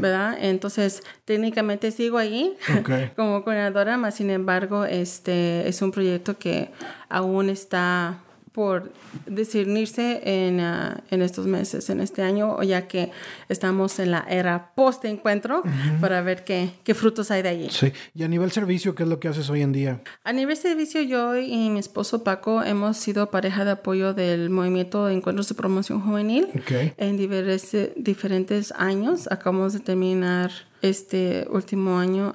[0.00, 0.36] ¿verdad?
[0.40, 2.56] Entonces técnicamente sigo ahí
[3.16, 6.70] como coordinadora, más sin embargo este es un proyecto que
[7.08, 8.20] aún está
[8.52, 8.92] por
[9.26, 13.10] discernirse en, ah, en, estos meses, en este año, ya que
[13.48, 15.62] estamos en la era post-encuentro,
[16.00, 17.68] para ver qué, qué, frutos hay de allí.
[17.70, 20.00] Sí, y a nivel servicio, ¿qué es lo que haces hoy en día?
[20.24, 25.06] A nivel servicio, yo y mi esposo Paco hemos sido pareja de apoyo del movimiento
[25.06, 26.48] de encuentros de promoción juvenil
[26.96, 29.28] en diferentes, diferentes años.
[29.30, 30.50] Acabamos de terminar
[30.82, 32.34] este último año,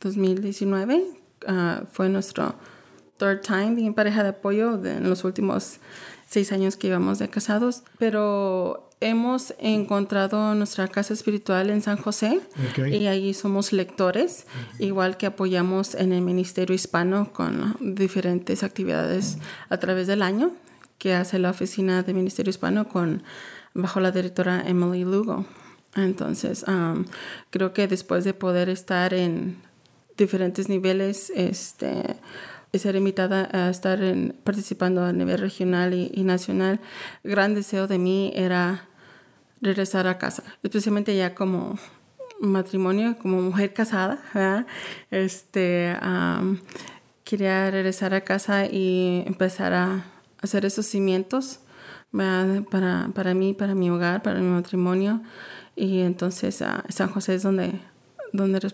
[0.00, 1.02] 2019,
[1.46, 2.54] ah, fue nuestro
[3.18, 5.78] third time en pareja de apoyo en los últimos
[6.26, 12.40] seis años que íbamos de casados, pero hemos encontrado nuestra casa espiritual en San José
[12.76, 14.46] y ahí somos lectores,
[14.78, 20.52] igual que apoyamos en el Ministerio Hispano con diferentes actividades a través del año
[20.98, 23.22] que hace la oficina de Ministerio Hispano con
[23.74, 25.44] bajo la directora Emily Lugo.
[25.94, 27.04] Entonces, um,
[27.50, 29.56] creo que después de poder estar en
[30.16, 32.16] diferentes niveles, este,
[32.74, 36.80] ser invitada a estar en, participando a nivel regional y, nacional,
[37.24, 38.88] gran deseo de mí era
[39.60, 41.78] regresar a casa, especialmente ya como
[42.40, 44.66] matrimonio, como mujer casada,
[45.10, 45.96] Este,
[47.24, 50.04] quería regresar a casa y empezar a
[50.42, 51.60] hacer esos cimientos
[52.70, 55.22] para, para mí, para mi hogar, para mi matrimonio.
[55.74, 57.80] Y entonces San José es donde,
[58.32, 58.70] donde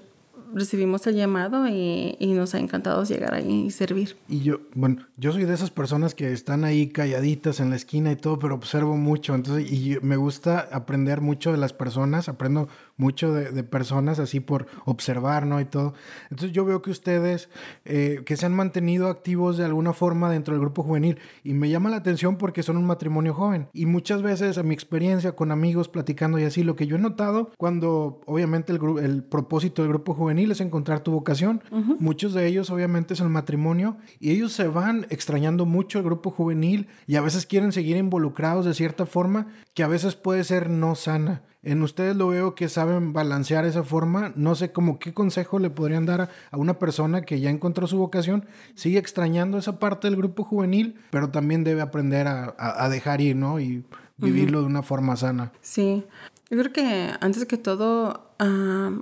[0.55, 4.17] recibimos el llamado y, nos ha encantado llegar ahí y servir.
[4.29, 8.11] Y yo, bueno, yo soy de esas personas que están ahí calladitas en la esquina
[8.11, 12.69] y todo, pero observo mucho, entonces, y me gusta aprender mucho de las personas, aprendo
[13.03, 15.61] mucho de, personas así por observar, ¿no?
[15.61, 15.95] Y todo.
[16.31, 17.49] Entonces yo veo que ustedes,
[17.85, 21.69] eh, que se han mantenido activos de alguna forma dentro del grupo juvenil, y me
[21.69, 25.51] llama la atención porque son un matrimonio joven, y muchas veces a mi experiencia con
[25.51, 29.91] amigos platicando y así, lo que yo he notado cuando obviamente el, el propósito del
[29.91, 31.62] grupo juvenil, es encontrar tu vocación.
[31.99, 36.31] Muchos de ellos obviamente es el matrimonio y ellos se van extrañando mucho el grupo
[36.31, 40.71] juvenil y a veces quieren seguir involucrados de cierta forma que a veces puede ser
[40.71, 41.43] no sana.
[41.64, 44.33] En ustedes lo veo que saben balancear esa forma.
[44.35, 47.98] No sé cómo qué consejo le podrían dar a una persona que ya encontró su
[47.98, 53.37] vocación, sigue extrañando esa parte del grupo juvenil, pero también debe aprender a, dejar ir,
[53.37, 53.61] ¿no?
[53.61, 53.85] Y
[54.16, 55.53] vivirlo de una forma sana.
[55.61, 56.05] Sí,
[56.51, 58.35] yo creo que antes que todo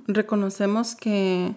[0.07, 1.55] reconocemos que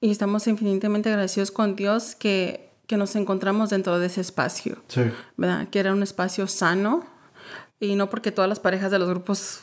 [0.00, 5.02] y estamos infinitamente agradecidos con Dios que, que, nos encontramos dentro de ese espacio, sí.
[5.36, 5.68] ¿verdad?
[5.68, 7.04] Que era un espacio sano
[7.80, 9.62] y no porque todas las parejas de los grupos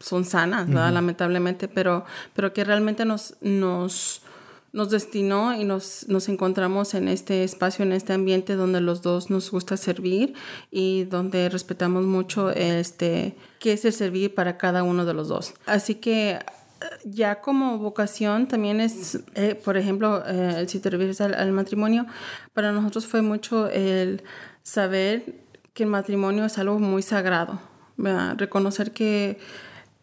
[0.00, 0.92] son sanas, ¿verdad?
[0.92, 4.22] Lamentablemente, pero, pero que realmente nos, nos,
[4.72, 9.30] nos destinó y nos, nos encontramos en este espacio, en este ambiente donde los dos
[9.30, 10.34] nos gusta servir
[10.70, 15.54] y donde respetamos mucho este, qué es el servir para cada uno de los dos.
[15.66, 16.38] Así que
[17.04, 22.06] ya como vocación también es, eh, por ejemplo, eh, si te refieres al, matrimonio,
[22.54, 24.22] para nosotros fue mucho el
[24.62, 25.34] saber
[25.74, 27.60] que el matrimonio es algo muy sagrado,
[28.38, 29.38] reconocer que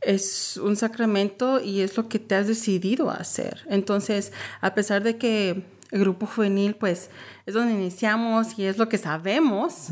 [0.02, 3.66] es un sacramento y es lo que te has decidido a hacer.
[3.70, 4.32] Entonces,
[4.62, 7.10] a pesar de que el grupo juvenil, pues,
[7.46, 9.88] es donde iniciamos y es lo que sabemos,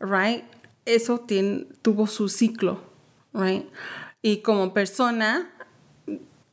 [0.00, 0.44] right?
[0.84, 1.24] Eso
[1.82, 2.80] tuvo su ciclo,
[3.32, 3.66] right?
[4.22, 5.50] Y como persona,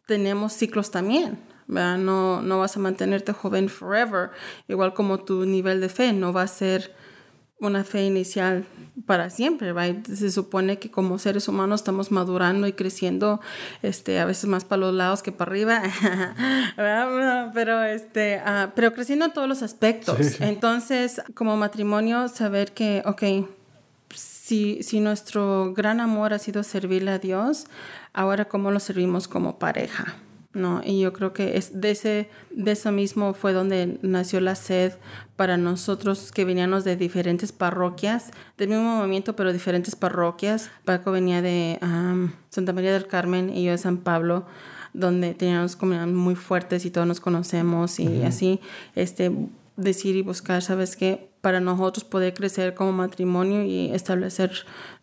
[0.05, 1.39] tenemos ciclos también.
[1.67, 4.31] No, no vas a mantenerte joven forever,
[4.67, 6.93] igual como tu nivel de fe no va a ser
[7.67, 8.65] una fe inicial
[9.06, 9.73] para siempre,
[10.15, 13.41] Se supone que como seres humanos estamos madurando y creciendo,
[13.82, 15.82] este, a veces más para los lados que para arriba,
[17.54, 20.39] pero este, ah, pero creciendo en todos los aspectos.
[20.39, 23.47] Entonces, como matrimonio, saber que, ok,
[24.13, 27.65] si, si nuestro gran amor ha sido servirle a Dios,
[28.13, 30.15] ahora cómo lo servimos como pareja.
[30.53, 30.81] ¿No?
[30.83, 34.93] Y yo creo que es de, ese, de eso mismo fue donde nació la sed
[35.35, 40.69] para nosotros que veníamos de diferentes parroquias, del mismo movimiento, pero diferentes parroquias.
[40.85, 41.79] Paco venía de
[42.49, 44.45] Santa María del Carmen y yo de San Pablo,
[44.93, 48.59] donde teníamos comunidades muy fuertes y todos nos conocemos y así,
[48.95, 49.31] este,
[49.75, 51.31] decir y buscar, ¿sabes qué?
[51.41, 54.51] Para nosotros poder crecer como matrimonio y establecer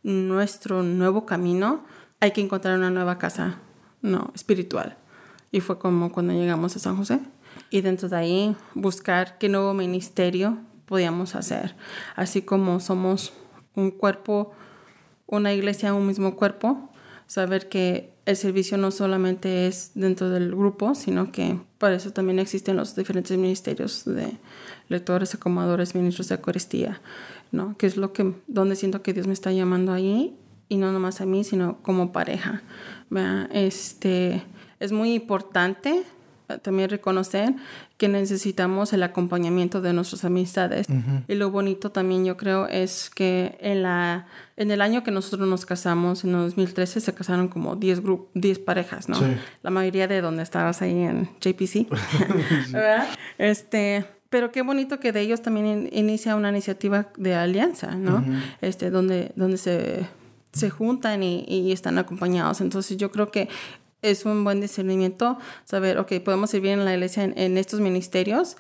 [0.05, 1.85] nuestro nuevo camino,
[2.21, 3.59] hay que encontrar una nueva casa,
[4.01, 5.00] no, espiritual.
[5.53, 7.21] Y fue como cuando llegamos a San José.
[7.71, 11.77] Y dentro de ahí buscar qué nuevo ministerio podíamos hacer.
[12.17, 13.33] Así como somos
[13.75, 14.53] un cuerpo,
[15.27, 16.91] una iglesia, un mismo cuerpo,
[17.27, 22.39] saber que el servicio no solamente es dentro del grupo, sino que para eso también
[22.39, 24.37] existen los diferentes ministerios de
[24.89, 27.01] lectores, acomodadores, ministros de Eucaristía,
[27.53, 27.77] ¿no?
[27.77, 30.37] Que es lo que, donde siento que Dios me está llamando ahí,
[30.69, 32.63] y no nomás a mí, sino como pareja.
[33.53, 34.45] Este,
[34.81, 36.05] es muy importante
[36.59, 37.55] también reconocer
[37.97, 40.87] que necesitamos el acompañamiento de nuestras amistades.
[41.29, 45.49] Y lo bonito también yo creo es que en, la, en el año que nosotros
[45.49, 48.03] nos casamos, en 2013, se casaron como 10,
[48.35, 49.19] 10 parejas, ¿no?
[49.63, 51.87] La mayoría de donde estabas ahí en JPC.
[53.39, 58.23] Este, pero qué bonito que de ellos también inicia una iniciativa de alianza, ¿no?
[58.61, 60.07] Este, donde, donde se,
[60.53, 62.61] se juntan y, y, están acompañados.
[62.61, 63.49] Entonces yo creo que
[64.03, 68.57] es un buen discernimiento saber, ok, podemos servir en la iglesia en, en estos ministerios,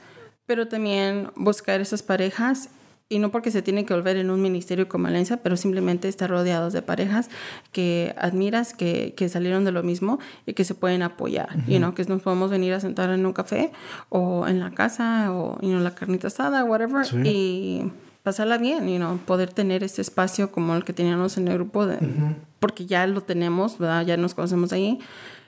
[0.46, 2.70] pero también buscar esas parejas
[3.12, 6.30] y no porque se tiene que volver en un ministerio como Alianza, pero simplemente estar
[6.30, 7.28] rodeados de parejas
[7.72, 11.92] que admiras, que, que salieron de lo mismo y que se pueden apoyar, y no
[11.92, 13.72] que nos podemos venir a sentar en un café
[14.10, 17.90] o en la casa o la carnita asada, whatever, y
[18.22, 21.86] pasarla bien, y no poder tener ese espacio como el que teníamos en el grupo,
[21.86, 21.98] de,
[22.58, 24.04] porque ya lo tenemos, ¿verdad?
[24.06, 24.98] ya nos conocemos ahí,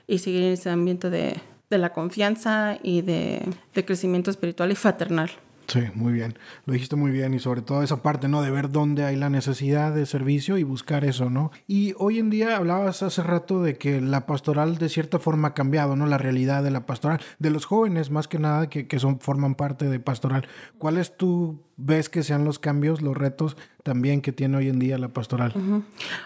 [0.07, 1.37] y seguir en ese ambiente de,
[1.69, 3.41] de la confianza y de,
[3.73, 5.31] de crecimiento espiritual y fraternal.
[5.67, 6.37] Sí, muy bien.
[6.65, 8.41] Lo dijiste muy bien y sobre todo esa parte, ¿no?
[8.41, 11.51] De ver dónde hay la necesidad de servicio y buscar eso, ¿no?
[11.67, 15.53] Y hoy en día hablabas hace rato de que la pastoral de cierta forma ha
[15.53, 16.05] cambiado, ¿no?
[16.05, 19.55] La realidad de la pastoral, de los jóvenes más que nada que, que son, forman
[19.55, 20.47] parte de pastoral.
[20.77, 24.97] ¿Cuáles tú ves que sean los cambios, los retos también que tiene hoy en día
[24.97, 25.53] la pastoral?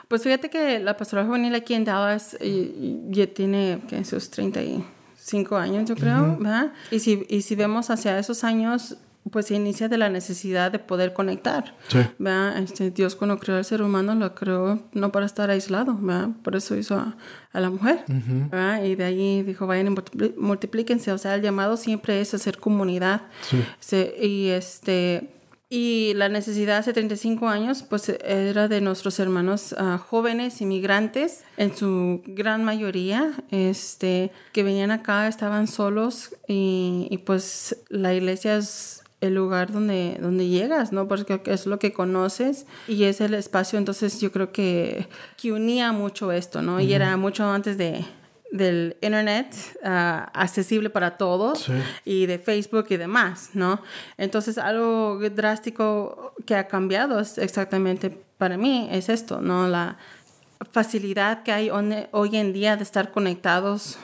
[0.08, 2.38] Pues fíjate que la pastoral juvenil aquí en Dallas
[3.10, 6.74] ya tiene que sus 35 años, yo creo, ¿verdad?
[6.92, 8.98] Y si, y si vemos hacia esos años
[9.32, 11.76] pues se inicia de la necesidad de poder conectar.
[11.88, 12.00] Sí.
[12.58, 16.30] Este, Dios cuando creó al ser humano lo creó no para estar aislado, ¿verdad?
[16.44, 17.16] por eso hizo a,
[17.54, 18.04] la mujer.
[18.84, 21.12] Y de ahí dijo, vayan y multiplíquense.
[21.12, 23.24] O sea, el llamado siempre es hacer comunidad.
[23.42, 23.98] Sí.
[24.22, 25.34] y este...
[25.70, 31.76] Y la necesidad hace 35 años, pues era de nuestros hermanos uh, jóvenes, inmigrantes, en
[31.76, 39.04] su gran mayoría, este, que venían acá, estaban solos y, y pues la iglesia es
[39.20, 41.08] el lugar donde, donde llegas, ¿no?
[41.08, 45.92] Porque es lo que conoces y es el espacio, entonces yo creo que, que unía
[45.92, 46.80] mucho esto, ¿no?
[46.80, 48.06] Y era mucho antes de,
[48.52, 51.68] del internet ah, accesible para todos
[52.06, 53.82] y de Facebook y demás, ¿no?
[54.18, 59.68] Entonces algo drástico que ha cambiado es exactamente para mí es esto, ¿no?
[59.68, 59.98] La
[60.72, 63.98] facilidad que hay hoy en día de estar conectados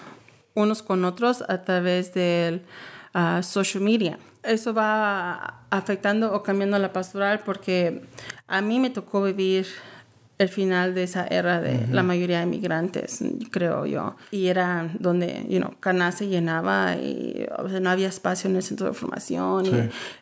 [0.56, 2.64] unos con otros a través del
[3.16, 8.04] uh, social media eso va afectando o cambiando la pastoral porque
[8.48, 9.68] a mí me tocó vivir
[10.40, 14.16] el final de esa era de la mayoría de migrantes, creo yo.
[14.32, 17.46] Y era donde, you know, Caná se llenaba y
[17.82, 19.66] no había espacio en el centro de formación.
[19.68, 19.72] Y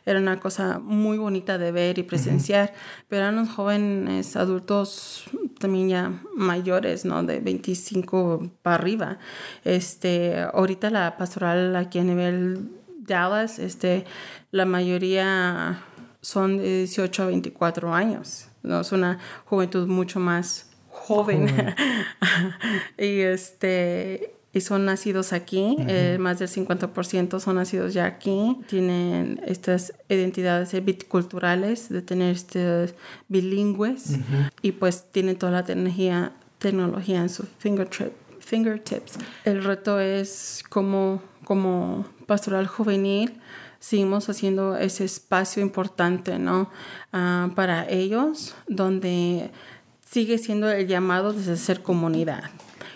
[0.04, 2.74] era una cosa muy bonita de ver y presenciar.
[3.08, 5.24] Pero eran los jóvenes adultos
[5.58, 7.22] también ya mayores, ¿no?
[7.22, 9.18] De 25 para arriba.
[9.64, 12.68] Este, ahorita la pastoral aquí a nivel
[13.06, 14.04] Dallas, este,
[14.50, 15.82] la mayoría
[16.20, 18.48] son de 18 a 24 años.
[18.62, 18.80] ¿no?
[18.80, 21.46] Es una juventud mucho más joven.
[22.98, 29.40] y este y son nacidos aquí, eh, más del 50% son nacidos ya aquí, tienen
[29.46, 32.94] estas identidades viticulturales, de tener estos
[33.28, 34.18] bilingües
[34.60, 39.18] y pues tienen toda la tecnología, tecnología en sus fingertips.
[39.44, 43.40] El reto es cómo, cómo pastoral juvenil
[43.78, 46.70] seguimos haciendo ese espacio importante, ¿no?
[47.12, 49.50] Ah, para ellos, donde
[50.08, 52.44] sigue siendo el llamado de ser comunidad.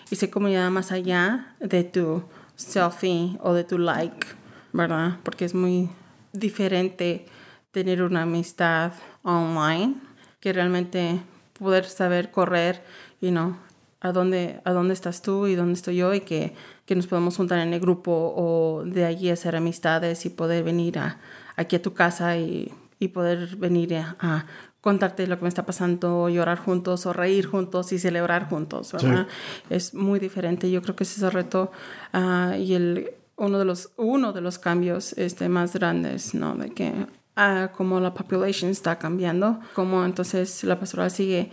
[0.09, 2.23] Y ser comunidad más allá de tu
[2.55, 4.27] selfie o de tu like,
[4.71, 5.17] ¿verdad?
[5.23, 5.89] Porque es muy
[6.31, 7.25] diferente
[7.71, 9.95] tener una amistad online
[10.39, 11.19] que realmente
[11.59, 12.81] poder saber correr,
[13.19, 13.57] y no
[13.99, 16.53] a dónde, a dónde estás tú y dónde estoy yo y que,
[16.87, 20.97] que nos podemos juntar en el grupo o de allí hacer amistades y poder venir
[20.97, 21.19] a,
[21.57, 24.45] aquí a tu casa y, y poder venir a,
[24.79, 29.27] contarte lo que me está pasando, llorar juntos o reír juntos y celebrar juntos, ¿verdad?
[29.69, 30.71] Es muy diferente.
[30.71, 31.71] Yo creo que ese es el reto
[32.13, 36.55] uh, y el, uno, de los, uno de los cambios este, más grandes, ¿no?
[36.55, 36.93] De que
[37.35, 41.51] uh, como la population está cambiando, como entonces la pastoral sigue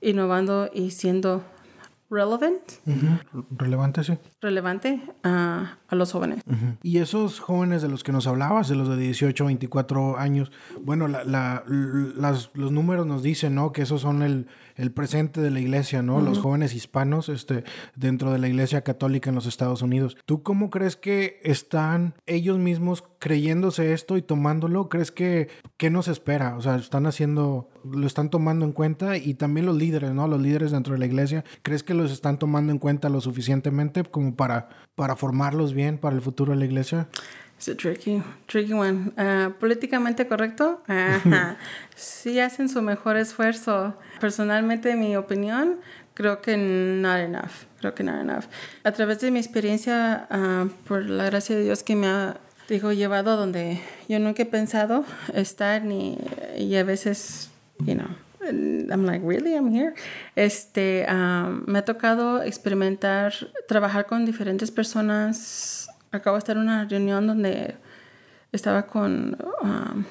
[0.00, 1.42] innovando y siendo
[2.10, 2.60] relevant.
[3.50, 4.18] Relevante, sí.
[4.40, 6.42] Relevante a, a los jóvenes.
[6.82, 11.08] Y esos jóvenes de los que nos hablabas, de los de 18, 24 años, bueno,
[11.08, 13.72] la, la, las, los números nos dicen, ¿no?
[13.72, 14.46] Que esos son el,
[14.76, 16.20] el presente de la iglesia, ¿no?
[16.20, 17.64] Los jóvenes hispanos este,
[17.94, 20.16] dentro de la iglesia católica en los Estados Unidos.
[20.26, 26.08] ¿Tú cómo crees que están ellos mismos creyéndose esto y tomándolo, ¿crees que qué nos
[26.08, 26.56] espera?
[26.56, 30.28] O sea, están haciendo, lo están tomando en cuenta y también los líderes, ¿no?
[30.28, 34.04] Los líderes dentro de la iglesia, ¿crees que los están tomando en cuenta lo suficientemente
[34.04, 37.08] como para, para formarlos bien para el futuro de la iglesia?
[37.58, 39.12] Es un tricky, tricky one.
[39.16, 40.82] Ah, políticamente correcto,
[41.94, 43.94] sí hacen su mejor esfuerzo.
[44.20, 45.76] Personalmente, mi opinión,
[46.14, 47.64] creo que not enough.
[47.80, 48.44] Creo que not enough.
[48.84, 52.36] A través de mi experiencia, ah, por la gracia de Dios que me ha
[52.68, 55.04] digo, llevado a donde yo nunca he pensado
[55.34, 56.18] estar, ni,
[56.58, 58.08] y a veces, you know,
[58.48, 59.94] I'm like, really, I'm here.
[60.36, 63.32] Este, ah, me ha tocado experimentar,
[63.66, 65.85] trabajar con diferentes personas
[66.16, 67.76] acabo de estar en una reunión donde
[68.52, 70.04] estaba con um,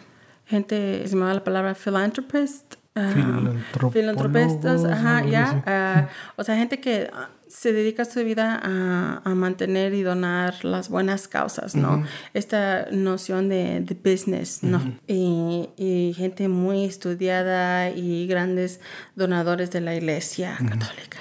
[0.46, 2.76] gente, se me va la palabra philanthropist.
[2.96, 6.08] Um, filantropistas, ajá, ya.
[6.38, 10.64] Uh, o sea, gente que uh, se dedica su vida a, a, mantener y donar
[10.64, 12.06] las buenas causas, ¿no?
[12.34, 14.82] Esta noción de, de business, ¿no?
[15.08, 18.80] y, y, gente muy estudiada y grandes
[19.16, 21.20] donadores de la iglesia católica.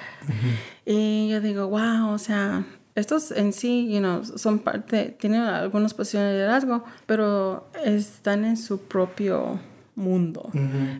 [0.87, 2.65] Y yo digo, wow, o sea,
[2.95, 8.57] estos en sí, you know, son parte, tienen algunas posiciones de liderazgo, pero están en
[8.57, 9.59] su propio
[9.97, 10.51] mundo,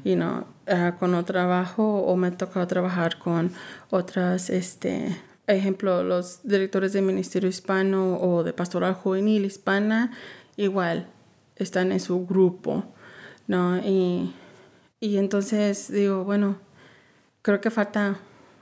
[0.05, 3.53] you know, uh, con otro trabajo o me ha tocado trabajar con
[3.91, 5.17] otras, este,
[5.47, 10.13] ejemplo, los directores de ministerio hispano o de pastoral juvenil hispana,
[10.57, 11.09] igual,
[11.57, 12.85] están en su grupo,
[13.47, 13.79] ¿no?
[13.79, 14.35] Y,
[15.01, 16.59] y entonces digo, bueno,
[17.43, 18.19] creo que falta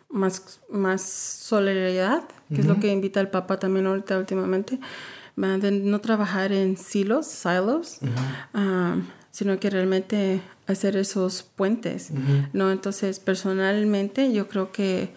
[0.09, 2.25] más, más solidaridad,
[2.55, 4.79] que es lo que invita el Papa también ahorita últimamente,
[5.37, 8.01] de no trabajar en silos, silos,
[9.31, 12.11] sino que realmente hacer esos puentes,
[12.53, 12.71] ¿no?
[12.71, 15.11] Entonces, personalmente, yo creo que,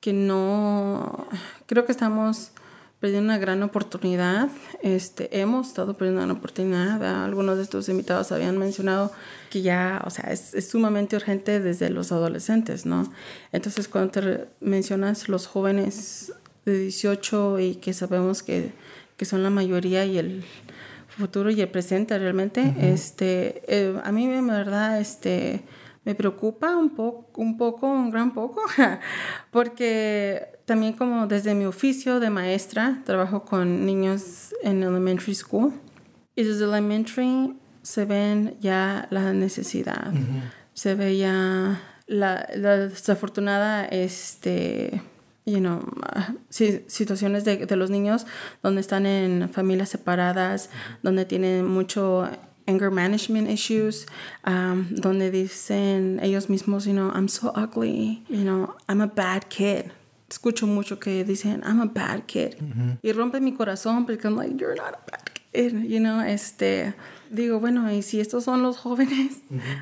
[0.00, 1.26] que no,
[1.66, 2.52] creo que estamos
[3.04, 4.48] perdiendo una gran oportunidad.
[4.82, 7.24] Este, hemos estado perdiendo una oportunidad.
[7.24, 9.12] Algunos de estos invitados habían mencionado
[9.50, 13.12] que ya, o sea, es, sumamente urgente desde los adolescentes, ¿no?
[13.52, 16.32] Entonces, cuando te mencionas los jóvenes
[16.64, 18.72] de 18 y que sabemos que,
[19.16, 20.44] que son la mayoría y el
[21.08, 25.62] futuro y el presente realmente, este, eh, a mí, en verdad, este,
[26.04, 28.62] me preocupa un poco, un poco, un gran poco,
[29.50, 35.72] porque también como desde mi oficio de maestra, trabajo con niños en elementary school
[36.34, 40.12] y desde elementary se ven ya la necesidad,
[40.72, 45.02] se ve ya la, desafortunada, este,
[45.46, 45.80] you know,
[46.50, 48.26] situaciones de, de, los niños
[48.62, 50.70] donde están en familias separadas,
[51.02, 52.28] donde tienen mucho
[52.66, 54.06] anger management issues,
[54.46, 59.48] um, donde dicen ellos mismos, you know, I'm so ugly, you know, I'm a bad
[59.48, 59.90] kid.
[60.28, 62.56] Escucho mucho que dicen, I'm a bad kid.
[63.02, 66.94] Y rompe mi corazón porque I'm like, you're not a bad kid, you know, este
[67.34, 69.38] digo, bueno, y si estos son los jóvenes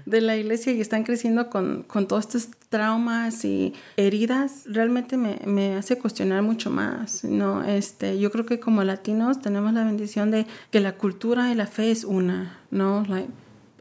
[0.06, 5.40] de la iglesia y están creciendo con, con todos estos traumas y heridas, realmente me,
[5.44, 7.64] me, hace cuestionar mucho más, ¿no?
[7.64, 11.66] Este, yo creo que como latinos tenemos la bendición de que la cultura y la
[11.66, 13.04] fe es una, ¿no?
[13.06, 13.30] Like,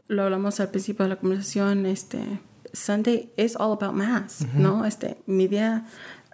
[0.08, 2.40] lo hablamos al principio de la conversación, este,
[2.72, 4.84] Sunday is all about mass, ¿no?
[4.84, 5.86] Este, mi día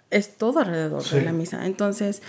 [0.09, 1.65] es todo alrededor de la misa.
[1.65, 2.21] Entonces,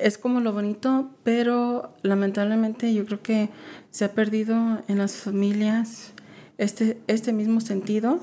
[0.00, 3.50] es como lo bonito, pero lamentablemente yo creo que
[3.90, 6.12] se ha perdido en las familias
[6.58, 8.20] este, este mismo sentido,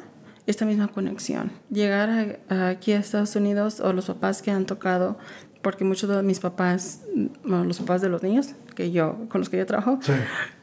[0.47, 1.51] esta misma conexión.
[1.69, 5.17] Llegar aquí a Estados Unidos o los papás que han tocado,
[5.61, 7.01] porque muchos de mis papás,
[7.43, 9.99] los papás de los niños que yo, con los que yo trabajo,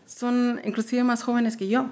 [0.06, 1.90] son inclusive más jóvenes que yo,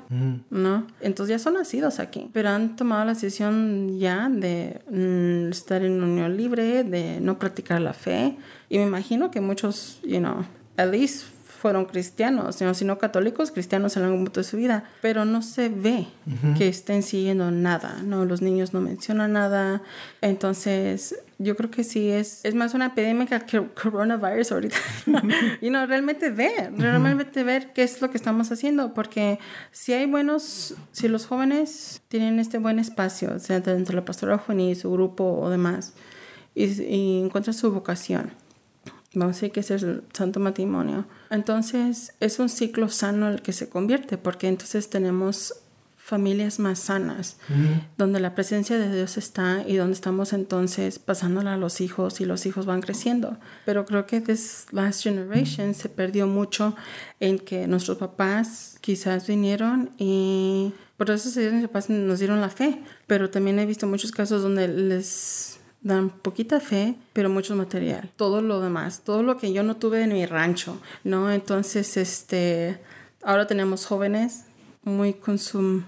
[0.51, 0.87] ¿no?
[1.01, 6.03] Entonces ya son nacidos aquí, pero han tomado la decisión ya de mm, estar en
[6.03, 8.37] unión libre, de no practicar la fe.
[8.69, 10.45] Y me imagino que muchos, you know,
[10.77, 11.34] at least
[11.65, 15.71] fueron cristianos, sino, sino católicos, cristianos en algún momento de su vida, pero no se
[15.71, 16.09] ve
[16.59, 18.27] que estén siguiendo nada, ¿no?
[18.27, 19.81] Los niños no mencionan nada,
[20.21, 24.77] entonces yo creo que sí es, es más una epidemia que el coronavirus ahorita,
[25.63, 29.39] y no, realmente ver, realmente ver qué es lo que estamos haciendo, porque
[29.71, 34.37] si hay buenos, si los jóvenes tienen este buen espacio, sea dentro de la pastora
[34.37, 35.95] juvenil, su grupo o demás,
[36.55, 38.44] y, y encuentran su vocación,
[39.15, 41.07] vamos a decir que es el santo matrimonio.
[41.31, 45.55] Entonces es un ciclo sano el que se convierte, porque entonces tenemos
[46.05, 47.39] familias más sanas,
[47.97, 52.27] donde la presencia de Dios está y donde estamos entonces pasándola a los hijos y
[52.27, 53.39] los hijos van creciendo.
[53.65, 56.77] Pero creo que this last generation se perdió mucho
[57.21, 62.83] en que nuestros papás quizás vinieron y por eso mis papás nos dieron la fe,
[63.07, 65.54] pero también he visto muchos casos donde les
[65.85, 68.11] dan poquita fe, pero mucho material.
[68.17, 71.31] Todo lo demás, todo lo que yo no tuve en mi rancho, ¿no?
[71.31, 72.81] Entonces, este,
[73.23, 74.47] ahora tenemos jóvenes
[74.83, 75.85] muy consum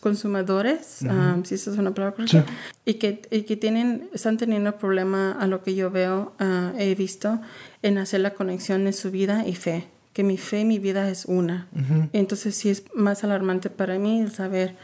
[0.00, 2.46] consumadores, um, si esa es una palabra correcta,
[2.84, 6.94] y, que, y que tienen, están teniendo problema a lo que yo veo, uh, he
[6.94, 7.40] visto,
[7.82, 11.10] en hacer la conexión en su vida y fe que mi fe y mi vida
[11.10, 11.66] es una.
[12.12, 14.76] Entonces sí es más alarmante para mí el saber,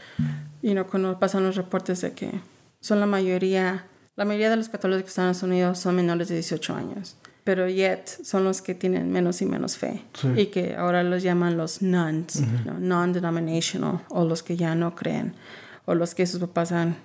[0.61, 2.31] y no cuando pasan los reportes de que
[2.81, 3.85] son la mayoría,
[4.21, 8.05] la mayoría de los católicos de Estados Unidos son menores de 18 años, pero yet
[8.23, 10.03] son los que tienen menos y menos fe
[10.37, 12.43] y que ahora los llaman los nuns,
[12.79, 15.33] non-denominational, o los que ya no creen,
[15.85, 16.97] o los que sus papás han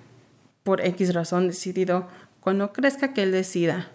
[0.61, 2.07] por X razón decidido,
[2.39, 3.87] cuando crezca que él decida.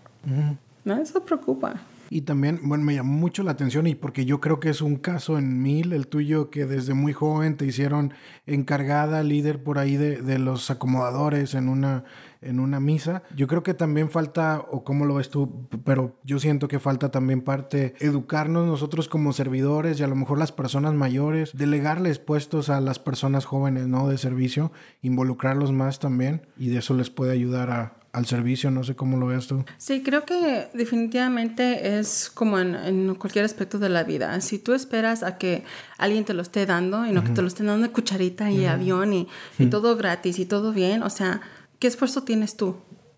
[0.85, 0.97] ¿No?
[0.97, 1.81] Eso preocupa.
[2.11, 4.97] Y también, bueno, me llamó mucho la atención y porque yo creo que es un
[4.97, 8.13] caso en mil, el tuyo, que desde muy joven te hicieron
[8.47, 12.05] encargada, líder por ahí de, de los acomodadores en una,
[12.43, 13.23] en una misa.
[13.37, 17.11] Yo creo que también falta, o cómo lo ves tú, pero yo siento que falta
[17.11, 22.69] también parte educarnos nosotros como servidores y a lo mejor las personas mayores, delegarles puestos
[22.69, 24.09] a las personas jóvenes, ¿no?
[24.09, 24.73] De servicio,
[25.03, 29.17] involucrarlos más también y de eso les puede ayudar a, al servicio, no sé cómo
[29.17, 29.65] lo ves tú.
[29.79, 34.39] Sí, creo que definitivamente es como en, cualquier aspecto de la vida.
[34.43, 35.65] Si tú esperas a que
[35.97, 38.67] alguien te lo esté dando y no que te lo estén dando de cucharita y
[38.67, 39.29] avión y,
[39.71, 41.41] todo gratis y todo bien, o sea,
[41.83, 42.77] ¿qué esfuerzo tienes tú?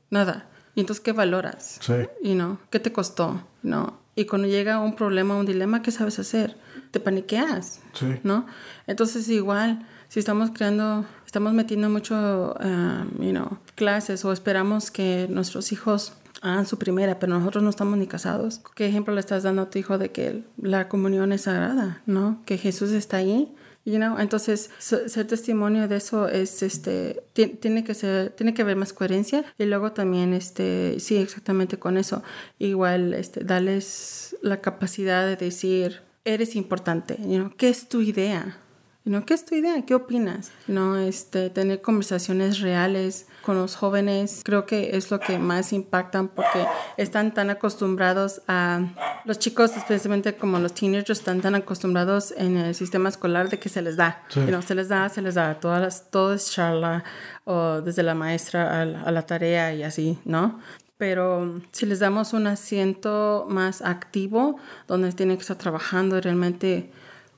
[0.09, 0.49] Nada.
[0.75, 1.79] Y entonces, ¿qué valoras?
[1.83, 1.93] Sí.
[2.23, 3.43] Y no, ¿qué te costó?
[3.62, 4.01] No.
[4.17, 6.57] Y cuando llega un problema, un dilema, ¿qué sabes hacer?
[6.91, 7.83] Te paniqueas.
[7.93, 8.07] Sí.
[8.23, 8.47] ¿No?
[8.87, 15.27] Entonces, igual, si estamos creando estamos metiendo mucho, um, you know, clases o esperamos que
[15.29, 18.62] nuestros hijos hagan su primera, pero nosotros no estamos ni casados.
[18.75, 22.41] ¿Qué ejemplo le estás dando a tu hijo de que la comunión es sagrada, no?
[22.47, 23.55] Que Jesús está ahí.
[23.85, 24.18] You know?
[24.18, 29.45] Entonces, ser testimonio de eso es, este, tiene que ser, tiene que haber más coherencia
[29.59, 32.22] y luego también, este, sí, exactamente con eso,
[32.59, 37.53] igual, este, darles la capacidad de decir, eres importante, you know?
[37.57, 38.59] ¿qué es tu idea?
[39.05, 39.26] ¿No?
[39.26, 39.84] ¿Qué es tu idea?
[39.84, 40.50] ¿Qué opinas?
[40.66, 40.96] ¿No?
[40.98, 46.66] Este, tener conversaciones reales con los jóvenes creo que es lo que más impactan porque
[46.96, 48.80] están tan acostumbrados a...
[49.24, 53.68] Los chicos, especialmente como los teenagers, están tan acostumbrados en el sistema escolar de que
[53.68, 54.22] se les da.
[54.50, 54.62] ¿no?
[54.62, 55.61] Se les da, se les da.
[55.61, 57.05] Todas las, todo es charla
[57.44, 60.61] o desde la maestra a la, a la tarea y así, ¿no?
[60.96, 66.92] pero si les damos un asiento más activo donde tienen que estar trabajando realmente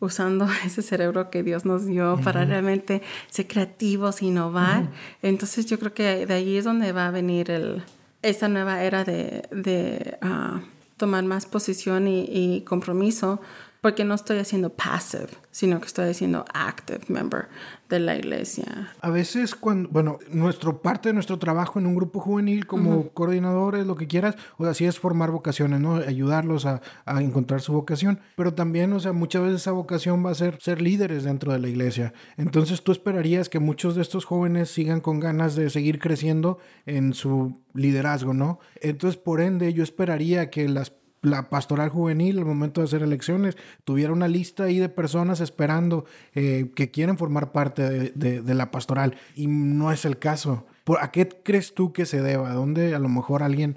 [0.06, 4.88] usando ese cerebro que Dios nos dio para realmente ser creativos, innovar.
[5.22, 7.82] Entonces yo creo que de ahí es donde va a venir el,
[8.22, 10.60] esa nueva era de, ah,
[10.96, 13.40] tomar más posición y, compromiso
[13.80, 17.48] porque no estoy haciendo passive, sino que estoy haciendo active member
[17.88, 18.92] de la iglesia.
[19.00, 23.86] A veces cuando, bueno, nuestro parte de nuestro trabajo en un grupo juvenil como coordinadores,
[23.86, 25.96] lo que quieras, o sea, sí es formar vocaciones, ¿no?
[25.96, 30.30] Ayudarlos a, a, encontrar su vocación, pero también, o sea, muchas veces esa vocación va
[30.30, 32.12] a ser ser líderes dentro de la iglesia.
[32.36, 37.14] Entonces tú esperarías que muchos de estos jóvenes sigan con ganas de seguir creciendo en
[37.14, 38.58] su liderazgo, ¿no?
[38.80, 40.92] Entonces, por ende, yo esperaría que las
[41.26, 46.04] la pastoral juvenil al momento de hacer elecciones tuviera una lista ahí de personas esperando
[46.34, 50.66] eh, que quieren formar parte de, la pastoral y no es el caso.
[51.00, 52.52] ¿A qué crees tú que se deba?
[52.52, 53.76] ¿Dónde a lo mejor alguien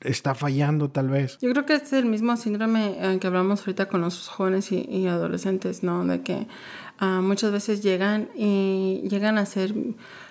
[0.00, 1.36] está fallando tal vez?
[1.40, 5.06] Yo creo que es el mismo síndrome en que hablamos ahorita con los jóvenes y,
[5.08, 6.06] adolescentes, ¿no?
[6.06, 6.46] De que
[7.00, 9.74] ah, muchas veces llegan y llegan a ser...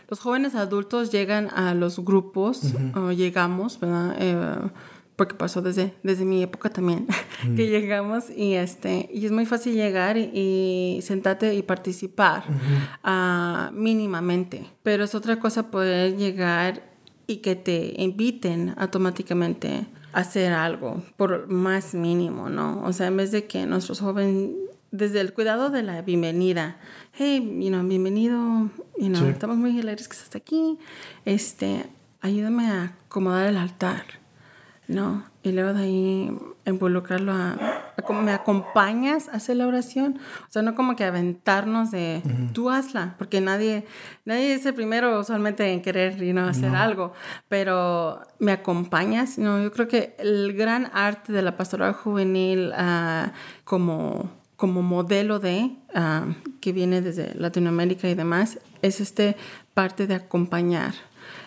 [0.09, 4.15] Los jóvenes adultos llegan a los grupos, o llegamos, ¿verdad?
[4.19, 4.69] Eh,
[5.15, 7.07] porque pasó desde, desde mi época también,
[7.55, 12.43] que llegamos y, este, y es muy fácil llegar y, sentarte y participar
[13.03, 16.83] ah, mínimamente, pero es otra cosa poder llegar
[17.27, 22.83] y que te inviten automáticamente a hacer algo por más mínimo, ¿no?
[22.83, 24.51] O sea, en vez de que nuestros jóvenes,
[24.91, 26.77] desde el cuidado de la bienvenida,
[27.13, 30.77] hey, you know, bienvenido, you know, estamos muy alegres que estás aquí,
[31.25, 31.85] este,
[32.21, 34.22] ayúdame a acomodar el altar
[34.87, 35.25] ¿no?
[35.43, 37.57] Y luego de ahí involucrarlo a,
[38.05, 40.19] como me acompañas a hacer la oración.
[40.47, 42.21] O sea, no como que aventarnos de
[42.53, 43.85] tú hazla, porque nadie,
[44.25, 47.13] nadie es el primero usualmente en querer you know, hacer algo,
[47.49, 49.37] pero me acompañas.
[49.37, 53.29] No, yo creo que el gran arte de la pastoral juvenil uh,
[53.63, 59.35] como, como modelo de, uh, que viene desde Latinoamérica y demás, es este
[59.73, 60.93] parte de acompañar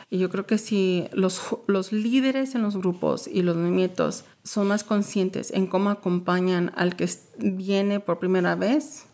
[0.09, 4.68] y yo creo que si los, los líderes en los grupos y los movimientos son
[4.68, 9.07] más conscientes en cómo acompañan al que viene por primera vez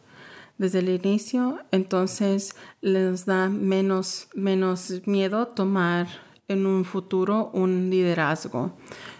[0.58, 6.08] desde el inicio, entonces les da menos, menos miedo tomar
[6.48, 8.76] en un futuro un liderazgo.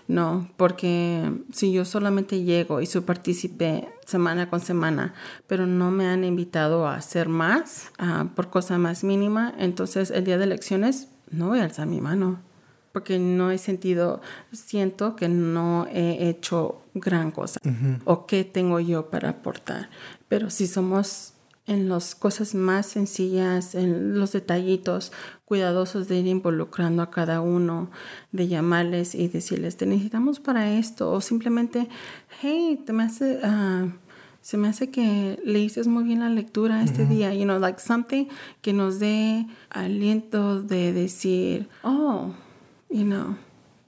[0.09, 5.15] No, porque si yo solamente llego y su participé semana con semana,
[5.47, 10.25] pero no me han invitado a hacer más ah, por cosa más mínima, entonces el
[10.25, 12.41] día de elecciones no voy a alzar mi mano
[12.93, 14.21] porque no he sentido,
[14.53, 17.59] siento que no he hecho gran cosa
[18.05, 19.89] o qué tengo yo para aportar.
[20.29, 21.33] Pero si somos
[21.67, 25.13] en las cosas más sencillas, en los detallitos
[25.45, 27.91] cuidadosos de ir involucrando a cada uno,
[28.33, 31.89] de llamarles y decirles, te necesitamos para esto, o simplemente,
[32.41, 33.87] hey, te me hace, ah,
[34.43, 38.27] se me hace que leíste muy bien la lectura este día, you know, like something
[38.61, 42.35] que nos dé aliento de decir, oh,
[42.91, 43.37] you know,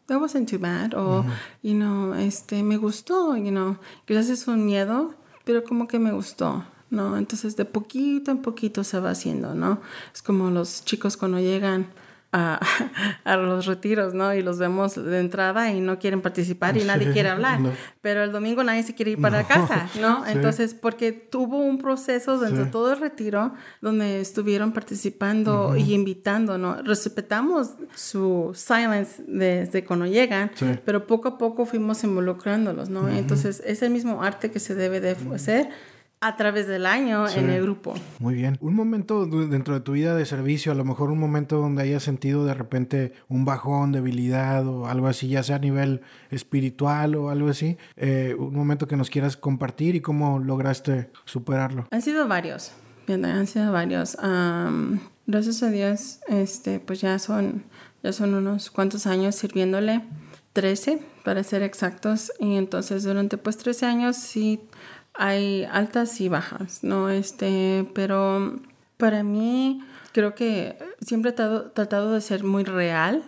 [0.07, 1.25] that wasn't too bad, o,
[1.63, 6.13] you know, este, me gustó, you know, quizás es un miedo, pero como que me
[6.13, 6.65] gustó.
[6.91, 7.17] ¿no?
[7.17, 9.81] Entonces de poquito en poquito se va haciendo, ¿no?
[10.15, 11.89] Es como los chicos cuando llegan
[12.35, 12.59] a,
[13.25, 14.35] a, los retiros, ¿no?
[14.35, 17.61] Y los vemos de entrada y no quieren participar y nadie quiere hablar.
[18.03, 20.27] Pero el domingo nadie se quiere ir para casa, ¿no?
[20.27, 26.59] Entonces, porque tuvo un proceso dentro de todo el retiro donde estuvieron participando y invitando,
[26.59, 26.83] ¿no?
[26.83, 30.51] Respetamos su silence desde cuando llegan,
[30.85, 33.09] pero poco a poco fuimos involucrándolos, ¿no?
[33.09, 35.69] Entonces, es el mismo arte que se debe de hacer
[36.25, 37.93] a través del año en el grupo.
[38.19, 38.57] Muy bien.
[38.63, 42.03] Un momento dentro de tu vida de servicio, a lo mejor un momento donde hayas
[42.03, 46.01] sentido de repente un bajón, debilidad o algo así, ya sea a nivel
[46.31, 51.89] espiritual o algo así, eh, un momento que nos quieras compartir y cómo lograste superarlo.
[51.91, 52.73] Han sido varios,
[53.07, 54.17] han sido varios.
[55.27, 57.65] gracias a Dios, este, pues ya son,
[58.03, 60.01] ya son unos cuantos años sirviéndole.
[60.55, 64.61] 13 para ser exactos y entonces durante pues 13 años sí
[65.15, 67.09] hay altas y bajas, ¿no?
[67.09, 68.59] Este, pero
[68.97, 73.23] para mí creo que siempre he tratado, de ser muy real.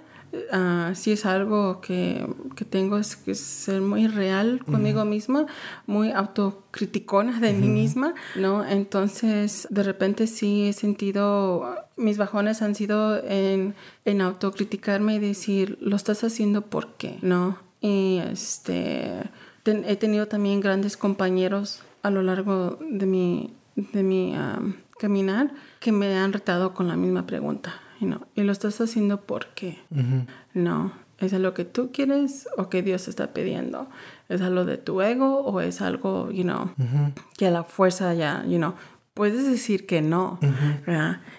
[0.53, 5.47] Uh, sí es algo que, que, tengo es que ser muy real conmigo misma,
[5.87, 8.67] muy autocriticona de mí misma, ¿no?
[8.67, 15.79] Entonces, de repente sí he sentido, mis bajones han sido en, en autocriticarme y decir,
[15.81, 17.59] lo estás haciendo por qué, ¿no?
[17.81, 19.23] Y este
[19.67, 24.35] he tenido también grandes compañeros a lo largo de mi, de mi
[24.99, 27.81] caminar que me han retado con la misma pregunta.
[28.35, 29.79] Y lo estás haciendo por qué.
[30.55, 30.93] No.
[31.19, 33.89] ¿Es lo que tú quieres o que Dios está pidiendo?
[34.29, 36.73] ¿Es algo de tu ego o es algo, you know,
[37.39, 38.75] que a la fuerza ya, you know,
[39.17, 40.39] puedes decir que no,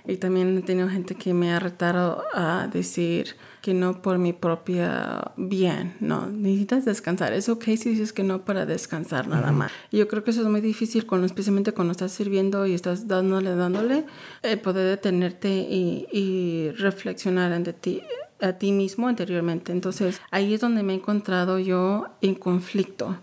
[0.08, 4.34] Y también he tenido gente que me ha retado a decir que no por mi
[4.34, 7.34] propia bien, no, necesitas descansar.
[7.34, 9.72] Es ok si dices que no para descansar nada más.
[9.92, 13.08] Y yo creo que eso es muy difícil, cuando, especialmente cuando estás sirviendo y estás
[13.08, 14.06] dándole, dándole,
[14.42, 18.02] el poder detenerte y, y reflexionar ante ti
[18.40, 19.72] a ti mismo anteriormente.
[19.72, 23.18] Entonces ahí es donde me he encontrado yo en conflicto.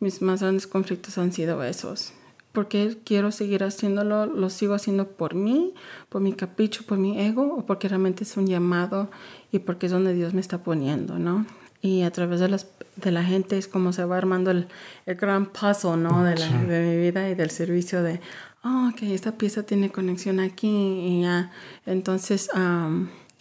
[0.00, 2.12] Mis más grandes conflictos han sido esos
[2.52, 5.74] porque quiero seguir haciéndolo, lo sigo haciendo por mí,
[6.08, 9.10] por mi capricho, por mi ego, o porque realmente es un llamado
[9.52, 11.46] y porque es donde Dios me está poniendo, ¿no?
[11.82, 14.66] Y a través de, las, de la gente es como se va armando el,
[15.06, 16.24] el gran paso, ¿no?
[16.24, 18.20] De, la, de mi vida y del servicio de,
[18.64, 21.50] oh, ok, esta pieza tiene conexión aquí y ya.
[21.86, 22.50] Entonces,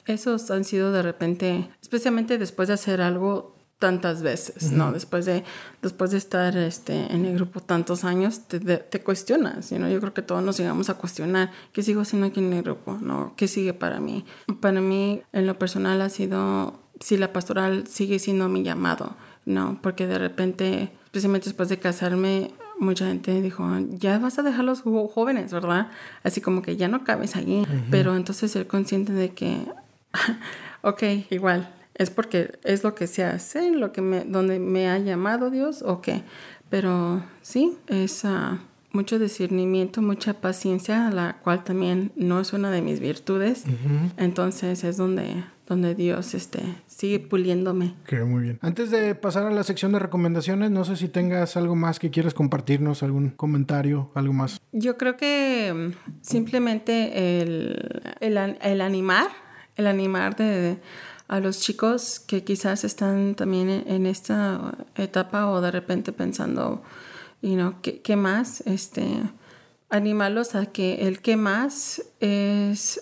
[0.05, 4.92] esos han sido de repente, especialmente después de hacer algo tantas veces, ¿no?
[4.92, 5.46] Después de,
[5.82, 9.90] después de estar este, en el grupo tantos años, te, te cuestionas, ¿no?
[9.90, 12.98] Yo creo que todos nos llegamos a cuestionar, ¿qué sigo haciendo aquí en el grupo?
[13.02, 13.34] ¿No?
[13.38, 14.26] ¿Qué sigue para mí?
[14.60, 19.16] Para mí, en lo personal, ha sido, si la pastoral sigue siendo mi llamado,
[19.46, 19.80] ¿no?
[19.82, 24.82] Porque de repente, especialmente después de casarme, mucha gente dijo, ya vas a dejar los
[24.82, 25.88] jóvenes, ¿verdad?
[26.24, 27.66] Así como que ya no cabes allí.
[27.90, 29.72] Pero entonces ser consciente de que,
[30.82, 34.97] ok, igual, es porque es lo que se hace, lo que me, donde me ha
[34.97, 36.24] llamado Dios o qué.
[36.70, 38.58] Pero sí, es uh,
[38.93, 43.66] mucho discernimiento, mucha paciencia, la cual también no es una de mis virtudes.
[44.16, 47.95] Entonces es donde, donde Dios este, sigue puliéndome.
[48.06, 48.60] Que muy bien.
[48.62, 52.12] Antes de pasar a la sección de recomendaciones, no sé si tengas algo más que
[52.12, 54.62] quieras compartirnos, algún comentario, algo más.
[54.72, 59.28] Yo creo que mm, simplemente el, el, el animar,
[59.76, 60.78] el animar de
[61.30, 66.82] a los chicos que quizás están también en esta etapa o de repente pensando,
[67.44, 68.62] you know, ¿qué, ¿qué, más?
[68.62, 69.06] Este,
[69.90, 73.00] animarlos a que el qué más es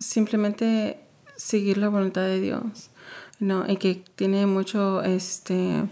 [0.00, 0.98] simplemente
[1.36, 2.90] seguir la voluntad de Dios,
[3.38, 3.64] ¿no?
[3.70, 5.84] Y que tiene mucho este,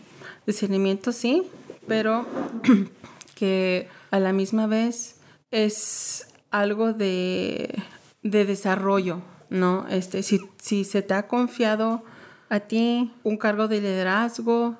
[0.46, 1.44] discernimiento, sí,
[1.86, 2.26] pero
[3.36, 5.20] que a la misma vez
[5.52, 7.80] es algo de,
[8.24, 9.86] de desarrollo ¿no?
[9.88, 12.02] Este, si, si se te ha confiado
[12.48, 14.76] a ti un cargo de liderazgo,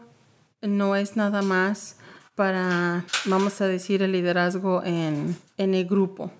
[0.62, 1.96] no es nada más
[2.34, 6.32] para, vamos a decir, el liderazgo en, en el grupo,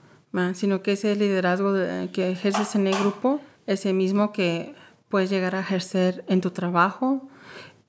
[0.54, 1.74] sino que ese liderazgo
[2.12, 4.74] que ejerces en el grupo es el mismo que
[5.08, 7.28] puedes llegar a ejercer en tu trabajo,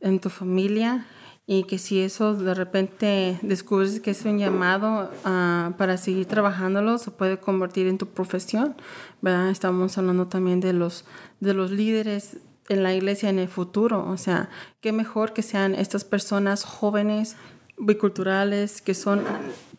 [0.02, 1.06] en tu familia,
[1.48, 6.98] y que si eso de repente descubres que es un llamado uh, para seguir trabajándolo,
[6.98, 8.76] se puede convertir en tu profesión,
[9.22, 9.50] ¿verdad?
[9.50, 11.06] Estamos hablando también de los,
[11.40, 12.38] de los líderes
[12.70, 17.36] en la iglesia en el futuro, o sea, qué mejor que sean estas personas jóvenes,
[17.78, 19.22] biculturales, que son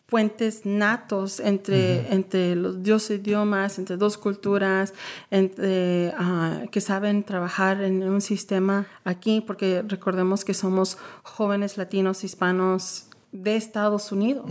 [0.05, 4.93] puentes natos entre, entre los dos idiomas, entre dos culturas,
[5.31, 12.23] entre, ah, que saben trabajar en un sistema aquí, porque recordemos que somos jóvenes latinos,
[12.23, 14.45] hispanos de Estados Unidos.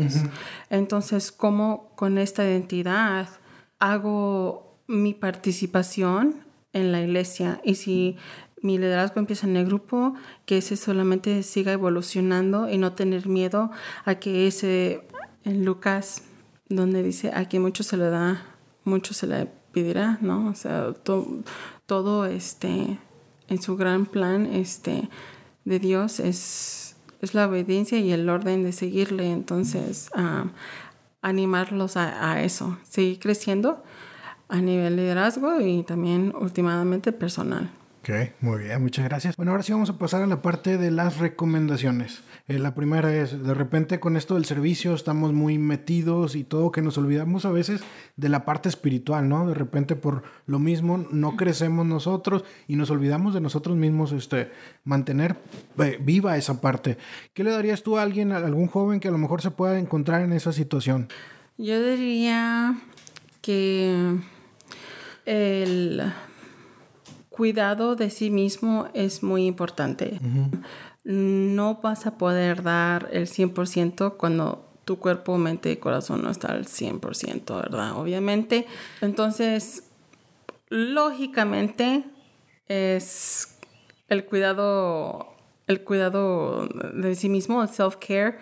[0.68, 3.28] Entonces, ¿cómo con esta identidad
[3.78, 7.60] hago mi participación en la iglesia?
[7.62, 8.16] Y si
[8.62, 10.14] mi liderazgo empieza en el grupo,
[10.46, 13.70] que ese solamente siga evolucionando y no tener miedo
[14.04, 15.06] a que ese
[15.44, 16.22] en Lucas,
[16.68, 18.44] donde dice, a quien mucho se le da,
[18.84, 20.48] mucho se le pedirá, ¿no?
[20.48, 20.92] O sea,
[21.86, 22.98] todo este,
[23.48, 25.08] en su gran plan este,
[25.64, 29.30] de Dios es, es la obediencia y el orden de seguirle.
[29.30, 30.10] Entonces,
[31.20, 33.82] animarlos a, a, eso, seguir creciendo
[34.48, 37.70] a nivel liderazgo y también últimamente personal.
[38.00, 39.36] Ok, muy bien, muchas gracias.
[39.36, 42.20] Bueno, ahora sí vamos a pasar a la parte de las recomendaciones.
[42.48, 46.72] Eh, la primera es, de repente con esto del servicio estamos muy metidos y todo
[46.72, 47.82] que nos olvidamos a veces
[48.16, 49.46] de la parte espiritual, ¿no?
[49.46, 54.50] De repente por lo mismo no crecemos nosotros y nos olvidamos de nosotros mismos este,
[54.84, 55.36] mantener
[55.78, 56.98] eh, viva esa parte.
[57.32, 59.78] ¿Qué le darías tú a alguien, a algún joven que a lo mejor se pueda
[59.78, 61.08] encontrar en esa situación?
[61.58, 62.76] Yo diría
[63.40, 64.16] que
[65.26, 66.02] el
[67.28, 70.20] cuidado de sí mismo es muy importante.
[71.04, 76.52] No vas a poder dar el 100% cuando tu cuerpo, mente y corazón no está
[76.52, 77.96] al 100%, ¿verdad?
[77.96, 78.66] Obviamente.
[79.00, 79.84] Entonces,
[80.68, 82.04] lógicamente,
[82.68, 83.58] es
[84.08, 85.34] el cuidado,
[85.66, 88.38] el cuidado de sí mismo, el self-care,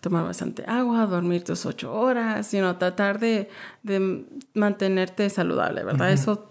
[0.00, 3.48] tomar bastante agua, dormir tus ocho horas, you tratar de,
[4.54, 6.12] mantenerte saludable, ¿verdad?
[6.12, 6.50] Eso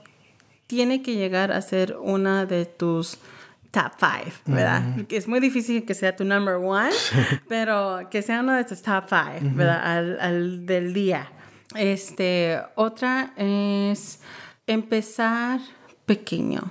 [0.68, 3.18] tiene que llegar a ser una de tus
[3.72, 4.84] top five, ¿verdad?
[5.10, 6.92] Es muy difícil que sea tu number one,
[7.48, 10.20] pero que sea una de tus top five, ¿verdad?
[10.20, 11.32] Al, del día.
[11.76, 14.20] Este, otra es
[14.66, 15.60] empezar
[16.06, 16.62] pequeño,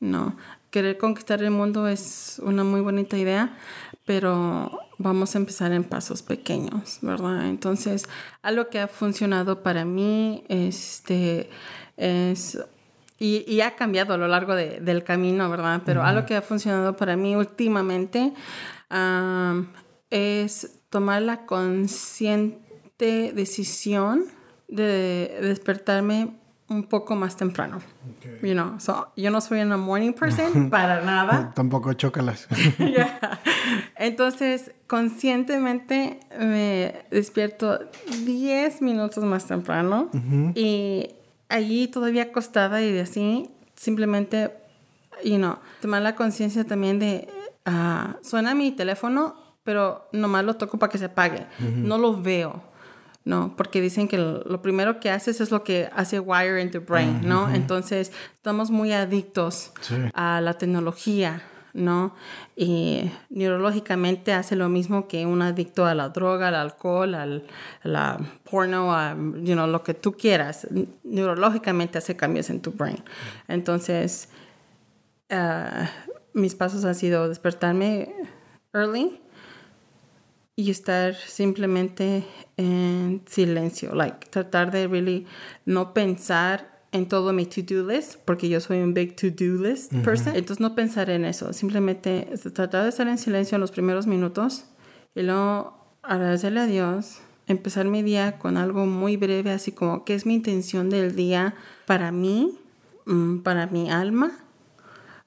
[0.00, 0.36] ¿no?
[0.70, 3.56] Querer conquistar el mundo es una muy bonita idea,
[4.04, 7.46] pero vamos a empezar en pasos pequeños, ¿verdad?
[7.48, 8.06] Entonces,
[8.42, 11.48] algo que ha funcionado para mí este,
[11.96, 12.58] es
[13.18, 15.82] y, ha cambiado a lo largo del camino, ¿verdad?
[15.84, 18.32] Pero algo que ha funcionado para mí últimamente
[20.10, 24.24] es tomar la consciente decisión
[24.68, 26.36] de despertarme
[26.68, 27.80] un poco más temprano.
[28.42, 31.52] You know, so, yo no soy una morning person para nada.
[31.54, 32.48] Tampoco chócalas.
[33.96, 37.80] Entonces, conscientemente me despierto
[38.24, 40.10] 10 minutos más temprano
[40.54, 41.10] y
[41.54, 44.52] allí todavía acostada y así, simplemente,
[45.24, 47.28] you know, tomar la conciencia también de,
[47.66, 51.46] uh, suena mi teléfono, pero nomás lo toco para que se apague.
[51.58, 52.62] No lo veo,
[53.24, 53.54] ¿no?
[53.56, 57.20] Porque dicen que lo, primero que haces es lo que hace wire in the brain,
[57.26, 57.48] ¿no?
[57.54, 59.72] Entonces, estamos muy adictos
[60.12, 61.42] a la tecnología,
[61.74, 62.14] ¿no?
[62.56, 67.46] Y neurológicamente hace lo mismo que un adicto a la droga, al alcohol, al
[67.82, 68.18] la
[68.48, 70.66] porno, a you know, lo que tú quieras.
[71.02, 73.02] Neurológicamente hace cambios en tu brain.
[73.48, 74.28] Entonces,
[75.30, 75.84] uh,
[76.32, 78.14] mis pasos han sido despertarme
[78.72, 79.20] early
[80.56, 82.24] y estar simplemente
[82.56, 85.26] en silencio, like tratar de really
[85.64, 90.36] no pensar en todo mi to-do list, porque yo soy un big to-do list person.
[90.36, 94.66] Entonces no pensar en eso, simplemente tratar de estar en silencio en los primeros minutos
[95.16, 97.18] y luego agradecerle a Dios,
[97.48, 101.56] empezar mi día con algo muy breve, así como qué es mi intención del día
[101.84, 102.56] para mí,
[103.06, 104.30] mm, para mi alma,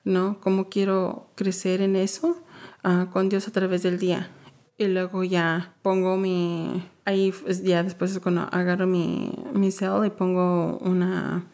[0.05, 0.39] ¿no?
[0.39, 2.37] ¿Cómo quiero crecer en eso
[2.85, 4.29] uh, con Dios a través del día?
[4.77, 6.81] Y luego ya pongo mi...
[7.03, 11.45] Ahí ya después es cuando agarro mi, mi cel y pongo una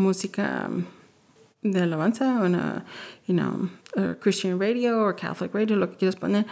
[0.00, 0.68] música
[1.62, 2.84] de alabanza, una,
[3.26, 3.68] you know,
[4.20, 6.46] Christian radio o Catholic radio, lo que quieras poner.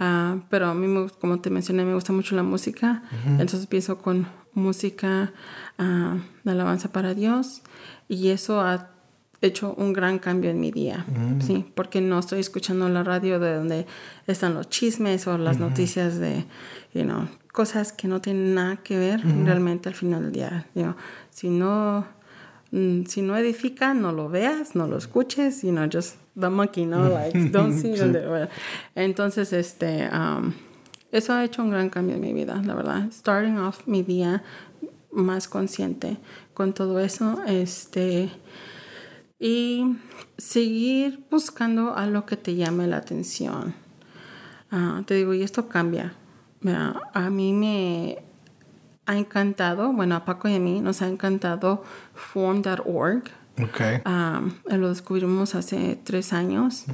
[0.00, 3.02] Ah, pero a mí, como te mencioné, me gusta mucho la música.
[3.26, 5.32] Entonces empiezo con música
[5.78, 7.62] uh, de alabanza para Dios.
[8.08, 8.90] Y eso ha
[9.42, 11.04] hecho un gran cambio en mi día,
[11.40, 13.86] sí, porque no estoy escuchando la radio de donde
[14.26, 16.46] están los chismes o las noticias de,
[16.94, 20.66] you know, cosas que no tienen nada que ver realmente al final del día.
[20.74, 20.94] You
[21.30, 22.13] si no mm,
[23.06, 27.08] si no edifica, no lo veas, no lo escuches, you know, just the monkey, no,
[27.08, 27.94] like, don't see.
[28.96, 30.52] Entonces, este, um,
[31.12, 33.10] eso ha hecho un gran cambio en mi vida, la verdad.
[33.12, 34.42] Starting off mi día
[35.12, 36.16] más consciente
[36.52, 38.30] con todo eso, este,
[39.38, 39.96] y
[40.36, 43.74] seguir buscando algo que te llame la atención.
[44.72, 46.14] Ah, te digo, y esto cambia.
[47.12, 48.18] A mí me
[49.06, 51.82] ha encantado, bueno, a Paco y a mí nos ha encantado
[52.14, 53.24] form.org.
[53.56, 54.00] Okay.
[54.66, 56.86] lo descubrimos hace tres años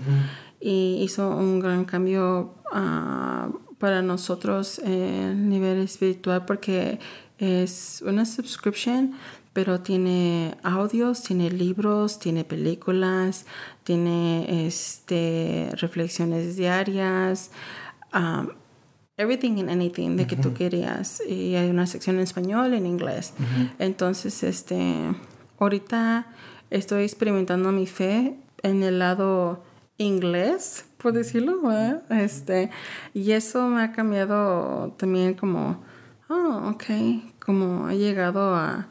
[0.60, 3.48] y hizo un gran cambio ah,
[3.78, 7.00] para nosotros en nivel espiritual porque
[7.38, 9.14] es una subscription
[9.52, 13.46] pero tiene audios, tiene libros, tiene películas,
[13.82, 17.50] tiene este, reflexiones diarias,
[18.14, 18.48] um,
[19.20, 21.22] everything and anything de que tú querías.
[21.28, 23.34] Y hay una sección en español, en inglés.
[23.78, 25.14] Entonces, este,
[25.58, 26.26] ahorita
[26.70, 29.62] estoy experimentando mi fe en el lado
[29.98, 31.60] inglés, por decirlo,
[32.10, 32.70] este,
[33.12, 35.82] y eso me ha cambiado también como,
[36.28, 36.84] oh, ok,
[37.38, 38.88] como he llegado a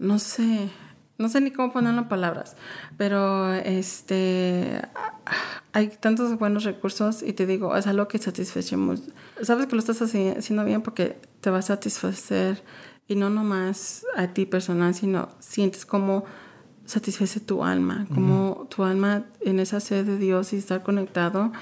[0.00, 0.70] no sé,
[1.20, 2.56] no sé ni cómo ponerlo en palabras,
[2.96, 4.80] pero este
[5.72, 9.02] hay tantos buenos recursos y te digo, es algo que satisfacemos.
[9.42, 12.62] Sabes que lo estás haciendo bien porque te va a satisfacer
[13.06, 16.24] y no nomás a ti personal, sino sientes como
[16.86, 21.52] satisface tu alma, como tu alma en esa sed de Dios y estar conectado,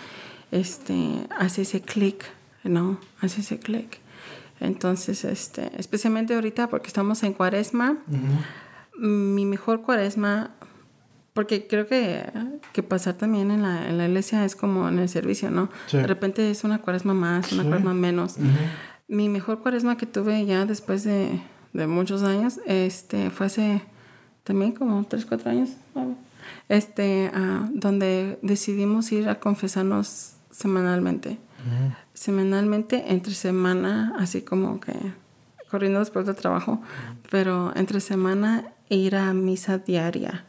[0.53, 2.25] este, hace ese clic,
[2.65, 2.99] ¿no?
[3.21, 4.01] Hace ese clic.
[4.61, 7.99] Entonces, este, especialmente ahorita porque estamos en cuaresma,
[8.99, 10.51] mi mejor cuaresma,
[11.33, 12.25] porque creo que,
[12.73, 15.71] que pasar también en la, en la, iglesia es como en el servicio, ¿no?
[15.93, 18.37] De repente es una cuaresma más, una cuaresma menos.
[19.07, 21.41] Mi mejor cuaresma que tuve ya después de,
[21.73, 23.83] de muchos años, este, fue hace
[24.43, 25.71] también como 3, 4 años,
[26.69, 31.39] este, uh, donde decidimos ir a confesarnos semanalmente.
[32.15, 34.93] Semanalmente, entre semana, así como que
[35.71, 36.81] corriendo después del trabajo,
[37.31, 40.45] pero entre semana ir a misa diaria,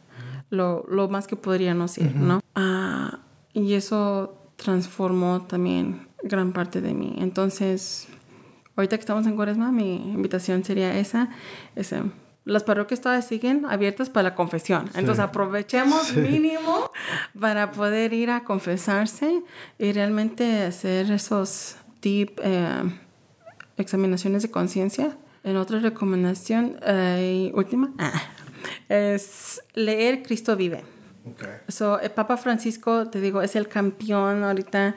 [0.50, 2.40] lo, lo más que podríamos ir, ¿no?
[2.54, 3.20] Ah,
[3.52, 7.14] y eso transformó también gran parte de mí.
[7.18, 8.08] Entonces,
[8.76, 11.30] ahorita que estamos en Cuaresma, mi invitación sería esa,
[11.76, 12.02] ese
[12.44, 14.90] las parroquias todavía siguen abiertas para la confesión.
[14.94, 16.90] Entonces aprovechemos mínimo
[17.38, 19.42] para poder ir a confesarse
[19.78, 22.82] y realmente hacer esos deep eh,
[23.76, 25.16] examinaciones de conciencia.
[25.44, 28.12] En otra recomendación, eh, última, ah,
[28.88, 30.84] es leer Cristo vive.
[31.68, 34.94] So, el Papa Francisco, te digo, es el campeón ahorita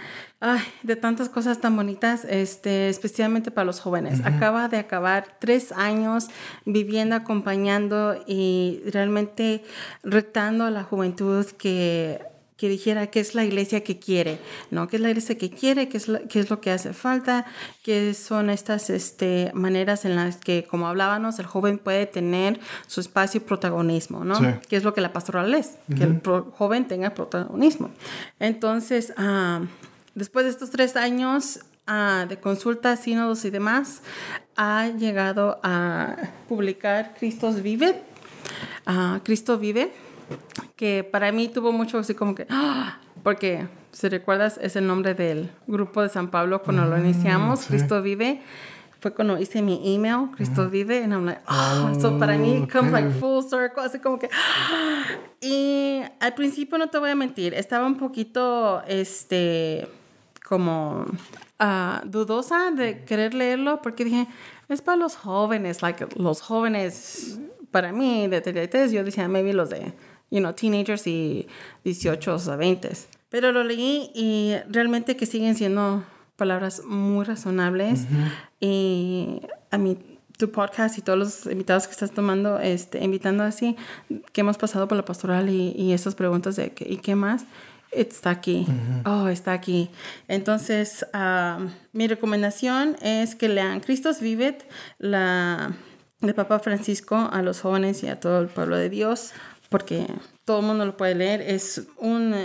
[0.82, 4.22] de tantas cosas tan bonitas, este, especialmente para los jóvenes.
[4.26, 6.28] Acaba de acabar tres años
[6.66, 9.64] viviendo, acompañando y realmente
[10.04, 12.22] retando a la juventud que
[12.64, 14.40] que dijera qué es la iglesia que quiere,
[14.72, 14.88] ¿no?
[14.88, 15.90] ¿Qué es la iglesia que quiere?
[15.90, 17.46] ¿Qué es lo, qué es lo que hace falta?
[17.84, 23.02] ¿Qué son estas este, maneras en las que, como hablábamos, el joven puede tener su
[23.02, 24.40] espacio y protagonismo, ¿no?
[24.70, 25.72] ¿Qué es lo que la pastoral es?
[25.94, 26.22] Que el
[26.54, 27.90] joven tenga protagonismo.
[28.40, 29.64] Entonces, ah,
[30.16, 34.04] después de estos tres años ah, de consultas, sínodos y demás,
[34.56, 36.16] ha llegado a
[36.48, 38.02] publicar Cristos Vive,
[38.88, 39.92] uh, Cristo Vive,
[40.76, 43.00] que para mí tuvo mucho así como que, ¡ah!
[43.24, 47.66] porque si recuerdas es el nombre del grupo de San Pablo cuando lo mm, iniciamos,
[47.66, 48.42] Cristo vive.
[49.00, 52.94] Fue cuando hice mi email, Cristo vive, y I'm like, oh, so para mí comes
[52.94, 54.30] like full circle, así como que.
[55.42, 59.90] Y al principio no te voy a mentir, estaba un poquito, este,
[60.48, 61.06] como
[61.60, 64.28] uh, dudosa de querer leerlo porque dije,
[64.70, 67.40] es para los jóvenes, like los jóvenes,
[67.72, 69.94] para mí de 33, yo decía, maybe los de
[70.34, 71.48] you know, teenagers y
[71.84, 72.90] 18 a 20.
[73.30, 76.04] Pero lo leí y realmente que siguen siendo
[76.36, 78.06] palabras muy razonables.
[78.60, 79.98] Y a mí,
[80.38, 83.76] tu podcast y todos los invitados que estás tomando, este, invitando así,
[84.32, 87.46] que hemos pasado por la pastoral y, y estas preguntas de ¿y qué más?
[87.92, 88.66] Está aquí.
[89.06, 89.92] Oh, está aquí.
[90.28, 91.60] Entonces, ah,
[91.92, 94.68] mi recomendación es que lean Cristos Vivet,
[94.98, 95.76] la
[96.22, 99.34] de Papa Francisco a los jóvenes y a todo el pueblo de Dios
[99.74, 100.06] porque
[100.46, 101.42] todo el mundo lo puede leer.
[101.42, 102.36] Es un,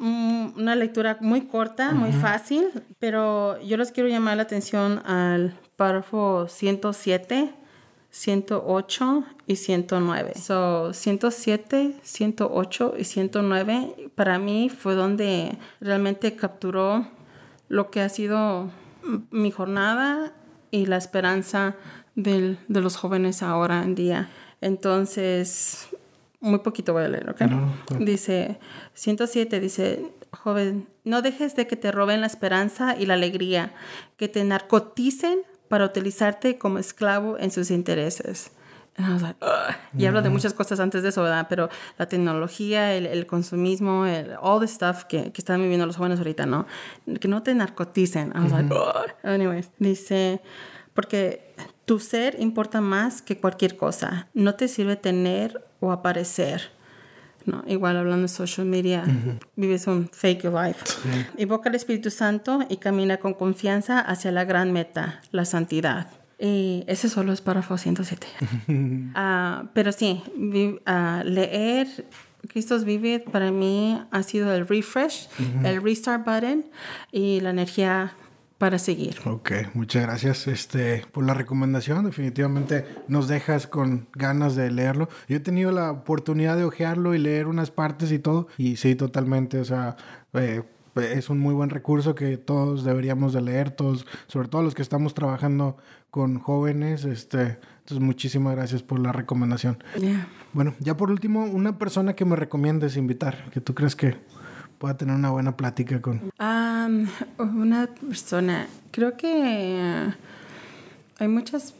[0.00, 6.48] una lectura muy corta, muy fácil, pero yo les quiero llamar la atención al párrafo
[6.48, 7.54] 107
[8.10, 10.32] 108 y 109.
[10.34, 17.06] So, 107, 108 y 109 para mí fue donde realmente capturó
[17.68, 18.72] lo que ha sido
[19.30, 20.32] mi jornada
[20.72, 21.76] y la esperanza
[22.16, 24.30] del, de los jóvenes ahora en día.
[24.60, 25.88] Entonces,
[26.42, 27.40] muy poquito voy a leer, ¿ok?
[28.00, 28.58] Dice,
[28.94, 33.72] 107, dice, joven, no dejes de que te roben la esperanza y la alegría,
[34.16, 35.38] que te narcoticen
[35.68, 38.50] para utilizarte como esclavo en sus intereses.
[39.96, 41.46] y hablo de muchas cosas antes de eso, ¿verdad?
[41.48, 45.96] Pero la tecnología, el, el consumismo, el, all the stuff que, que, están viviendo los
[45.96, 46.66] jóvenes ahorita, ¿no?
[47.20, 48.32] Que no te narcoticen.
[48.34, 48.74] I was like,
[49.22, 50.42] Anyways, dice,
[50.92, 51.54] porque
[51.92, 54.26] tu ser importa más que cualquier cosa.
[54.32, 56.70] No te sirve tener o aparecer.
[57.44, 59.04] No, igual hablando de social media,
[59.56, 60.82] vives un fake life.
[61.36, 66.06] Invoca al Espíritu Santo y camina con confianza hacia la gran meta, la santidad.
[66.38, 68.26] Y ese solo es párrafo 107.
[68.68, 71.88] uh, pero sí, uh, leer
[72.48, 75.28] Cristos Vive para mí ha sido el refresh,
[75.62, 76.64] el restart button
[77.12, 78.14] y la energía
[78.62, 79.16] para seguir.
[79.24, 82.04] Ok, muchas gracias este, por la recomendación.
[82.04, 85.08] Definitivamente nos dejas con ganas de leerlo.
[85.26, 88.46] Yo he tenido la oportunidad de ojearlo y leer unas partes y todo.
[88.58, 89.58] Y sí, totalmente.
[89.58, 89.96] O sea,
[90.34, 90.62] eh,
[90.94, 94.82] es un muy buen recurso que todos deberíamos de leer, todos, sobre todo los que
[94.82, 95.76] estamos trabajando
[96.10, 97.04] con jóvenes.
[97.04, 99.82] Este, entonces, muchísimas gracias por la recomendación.
[100.52, 104.18] Bueno, ya por último, una persona que me recomiendes invitar, que tú crees que
[104.82, 106.32] pueda tener una buena plática con?
[107.38, 110.12] una persona, creo que
[111.20, 111.74] hay muchas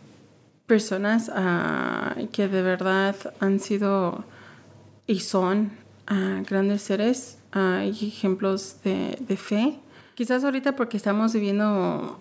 [0.66, 4.24] personas ah, que de verdad han sido
[5.08, 5.72] y son
[6.06, 7.38] ah, grandes seres.
[7.50, 9.80] hay ejemplos de, de, fe.
[10.14, 12.20] Quizás ahorita porque estamos viviendo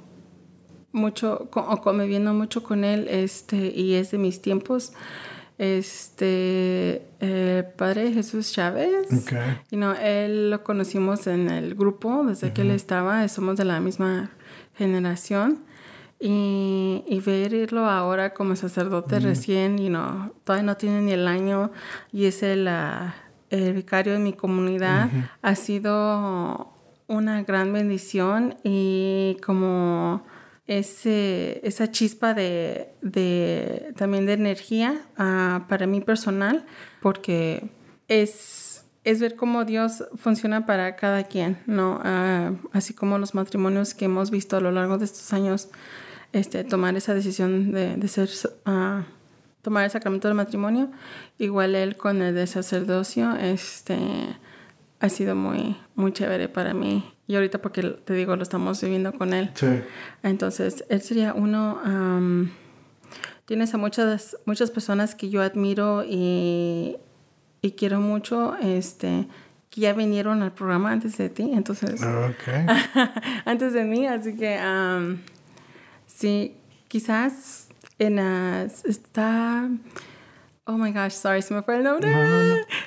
[0.94, 4.94] mucho o conviviendo mucho con él este, y es de mis tiempos
[5.62, 9.05] este eh, padre Jesús Chávez.
[9.70, 13.80] You know, él lo conocimos en el grupo desde que él estaba, somos de la
[13.80, 14.32] misma
[14.76, 15.64] generación.
[16.20, 21.72] Y, y verlo ahora como sacerdote recién, you know, todavía no tiene ni el año
[22.12, 23.14] y es el, ah,
[23.51, 25.09] el vicario de mi comunidad,
[25.43, 26.74] ha sido
[27.07, 28.55] una gran bendición.
[28.64, 30.24] Y como
[30.68, 36.66] ese, esa chispa de, de, también de energía uh, para mí personal,
[37.01, 37.70] porque
[38.07, 42.01] es, es ver cómo Dios funciona para cada quien, ¿no?
[42.03, 45.70] Uh, así como los matrimonios que hemos visto a lo largo de estos años,
[46.32, 48.30] este, tomar esa decisión de, de ser,
[48.66, 49.03] uh,
[49.62, 50.91] tomar el sacramento del matrimonio,
[51.38, 53.97] igual él con el de sacerdocio, este,
[54.99, 59.14] ha sido muy, muy chévere para mí y ahorita porque te digo, lo estamos viviendo
[59.14, 59.52] con él.
[59.54, 59.68] Sí.
[60.22, 61.80] Entonces, él sería uno...
[63.46, 66.98] tienes a muchas, muchas personas que yo admiro y,
[67.62, 69.30] y, quiero mucho, este,
[69.70, 72.02] que ya vinieron al programa antes de ti, entonces...
[72.02, 72.66] Okay.
[73.46, 74.60] antes de mí, así que...
[76.08, 76.58] sí,
[76.90, 78.20] quizás en...
[78.20, 79.70] está...
[80.66, 82.12] Oh my gosh, sorry, se me fue el nombre.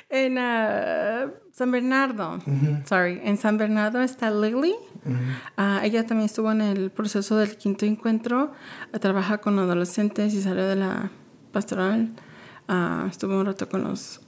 [0.09, 0.37] En...
[0.37, 2.39] Uh, San Bernardo,
[2.83, 4.75] sorry, en San Bernardo está Lily.
[5.55, 8.51] Ah, ella también estuvo en el proceso del quinto encuentro,
[8.99, 11.11] trabaja con adolescentes y salió de la
[11.53, 12.13] pastoral.
[12.67, 14.19] Uh, estuvo un rato con los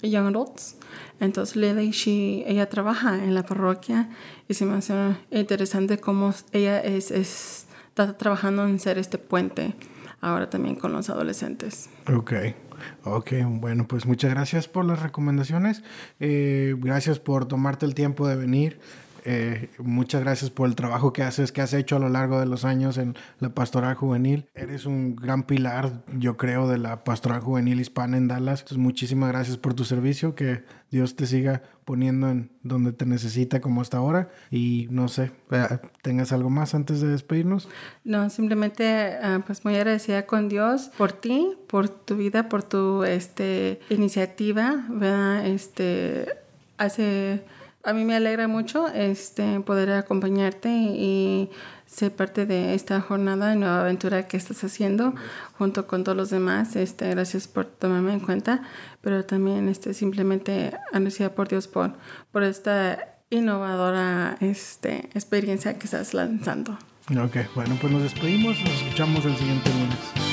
[0.00, 0.76] young adults.
[1.18, 4.08] Entonces Lily, she, ella trabaja en la parroquia
[4.46, 4.94] y se me hace
[5.32, 9.74] interesante cómo ella es, es, está trabajando en ser este puente
[10.20, 11.90] ahora también con los adolescentes.
[12.14, 12.32] Ok.
[13.04, 15.82] Ok, bueno, pues muchas gracias por las recomendaciones.
[16.20, 18.80] Eh, gracias por tomarte el tiempo de venir.
[19.28, 22.46] Eh, muchas gracias por el trabajo que haces, que has hecho a lo largo de
[22.46, 24.46] los años en la pastoral juvenil.
[24.54, 28.60] Eres un gran pilar, yo creo, de la pastoral juvenil hispana en Dallas.
[28.60, 30.36] Entonces, muchísimas gracias por tu servicio.
[30.36, 30.62] Que
[30.92, 34.30] Dios te siga poniendo en donde te necesita como hasta ahora.
[34.48, 37.68] Y no sé, eh, ¿tengas algo más antes de despedirnos?
[38.04, 43.02] No, simplemente ah, pues muy agradecida con Dios por ti, por tu vida, por tu
[43.02, 45.44] este, iniciativa, ¿verdad?
[45.46, 46.28] Este,
[46.78, 47.42] hace
[47.86, 51.50] a mí me alegra mucho este, poder acompañarte y
[51.86, 55.14] ser parte de esta jornada de nueva aventura que estás haciendo
[55.56, 56.74] junto con todos los demás.
[56.74, 58.62] Este, gracias por tomarme en cuenta,
[59.02, 61.92] pero también este, simplemente agradecida por Dios por,
[62.32, 66.72] por esta innovadora este, experiencia que estás lanzando.
[67.10, 70.25] Ok, bueno, pues nos despedimos, nos escuchamos el siguiente lunes.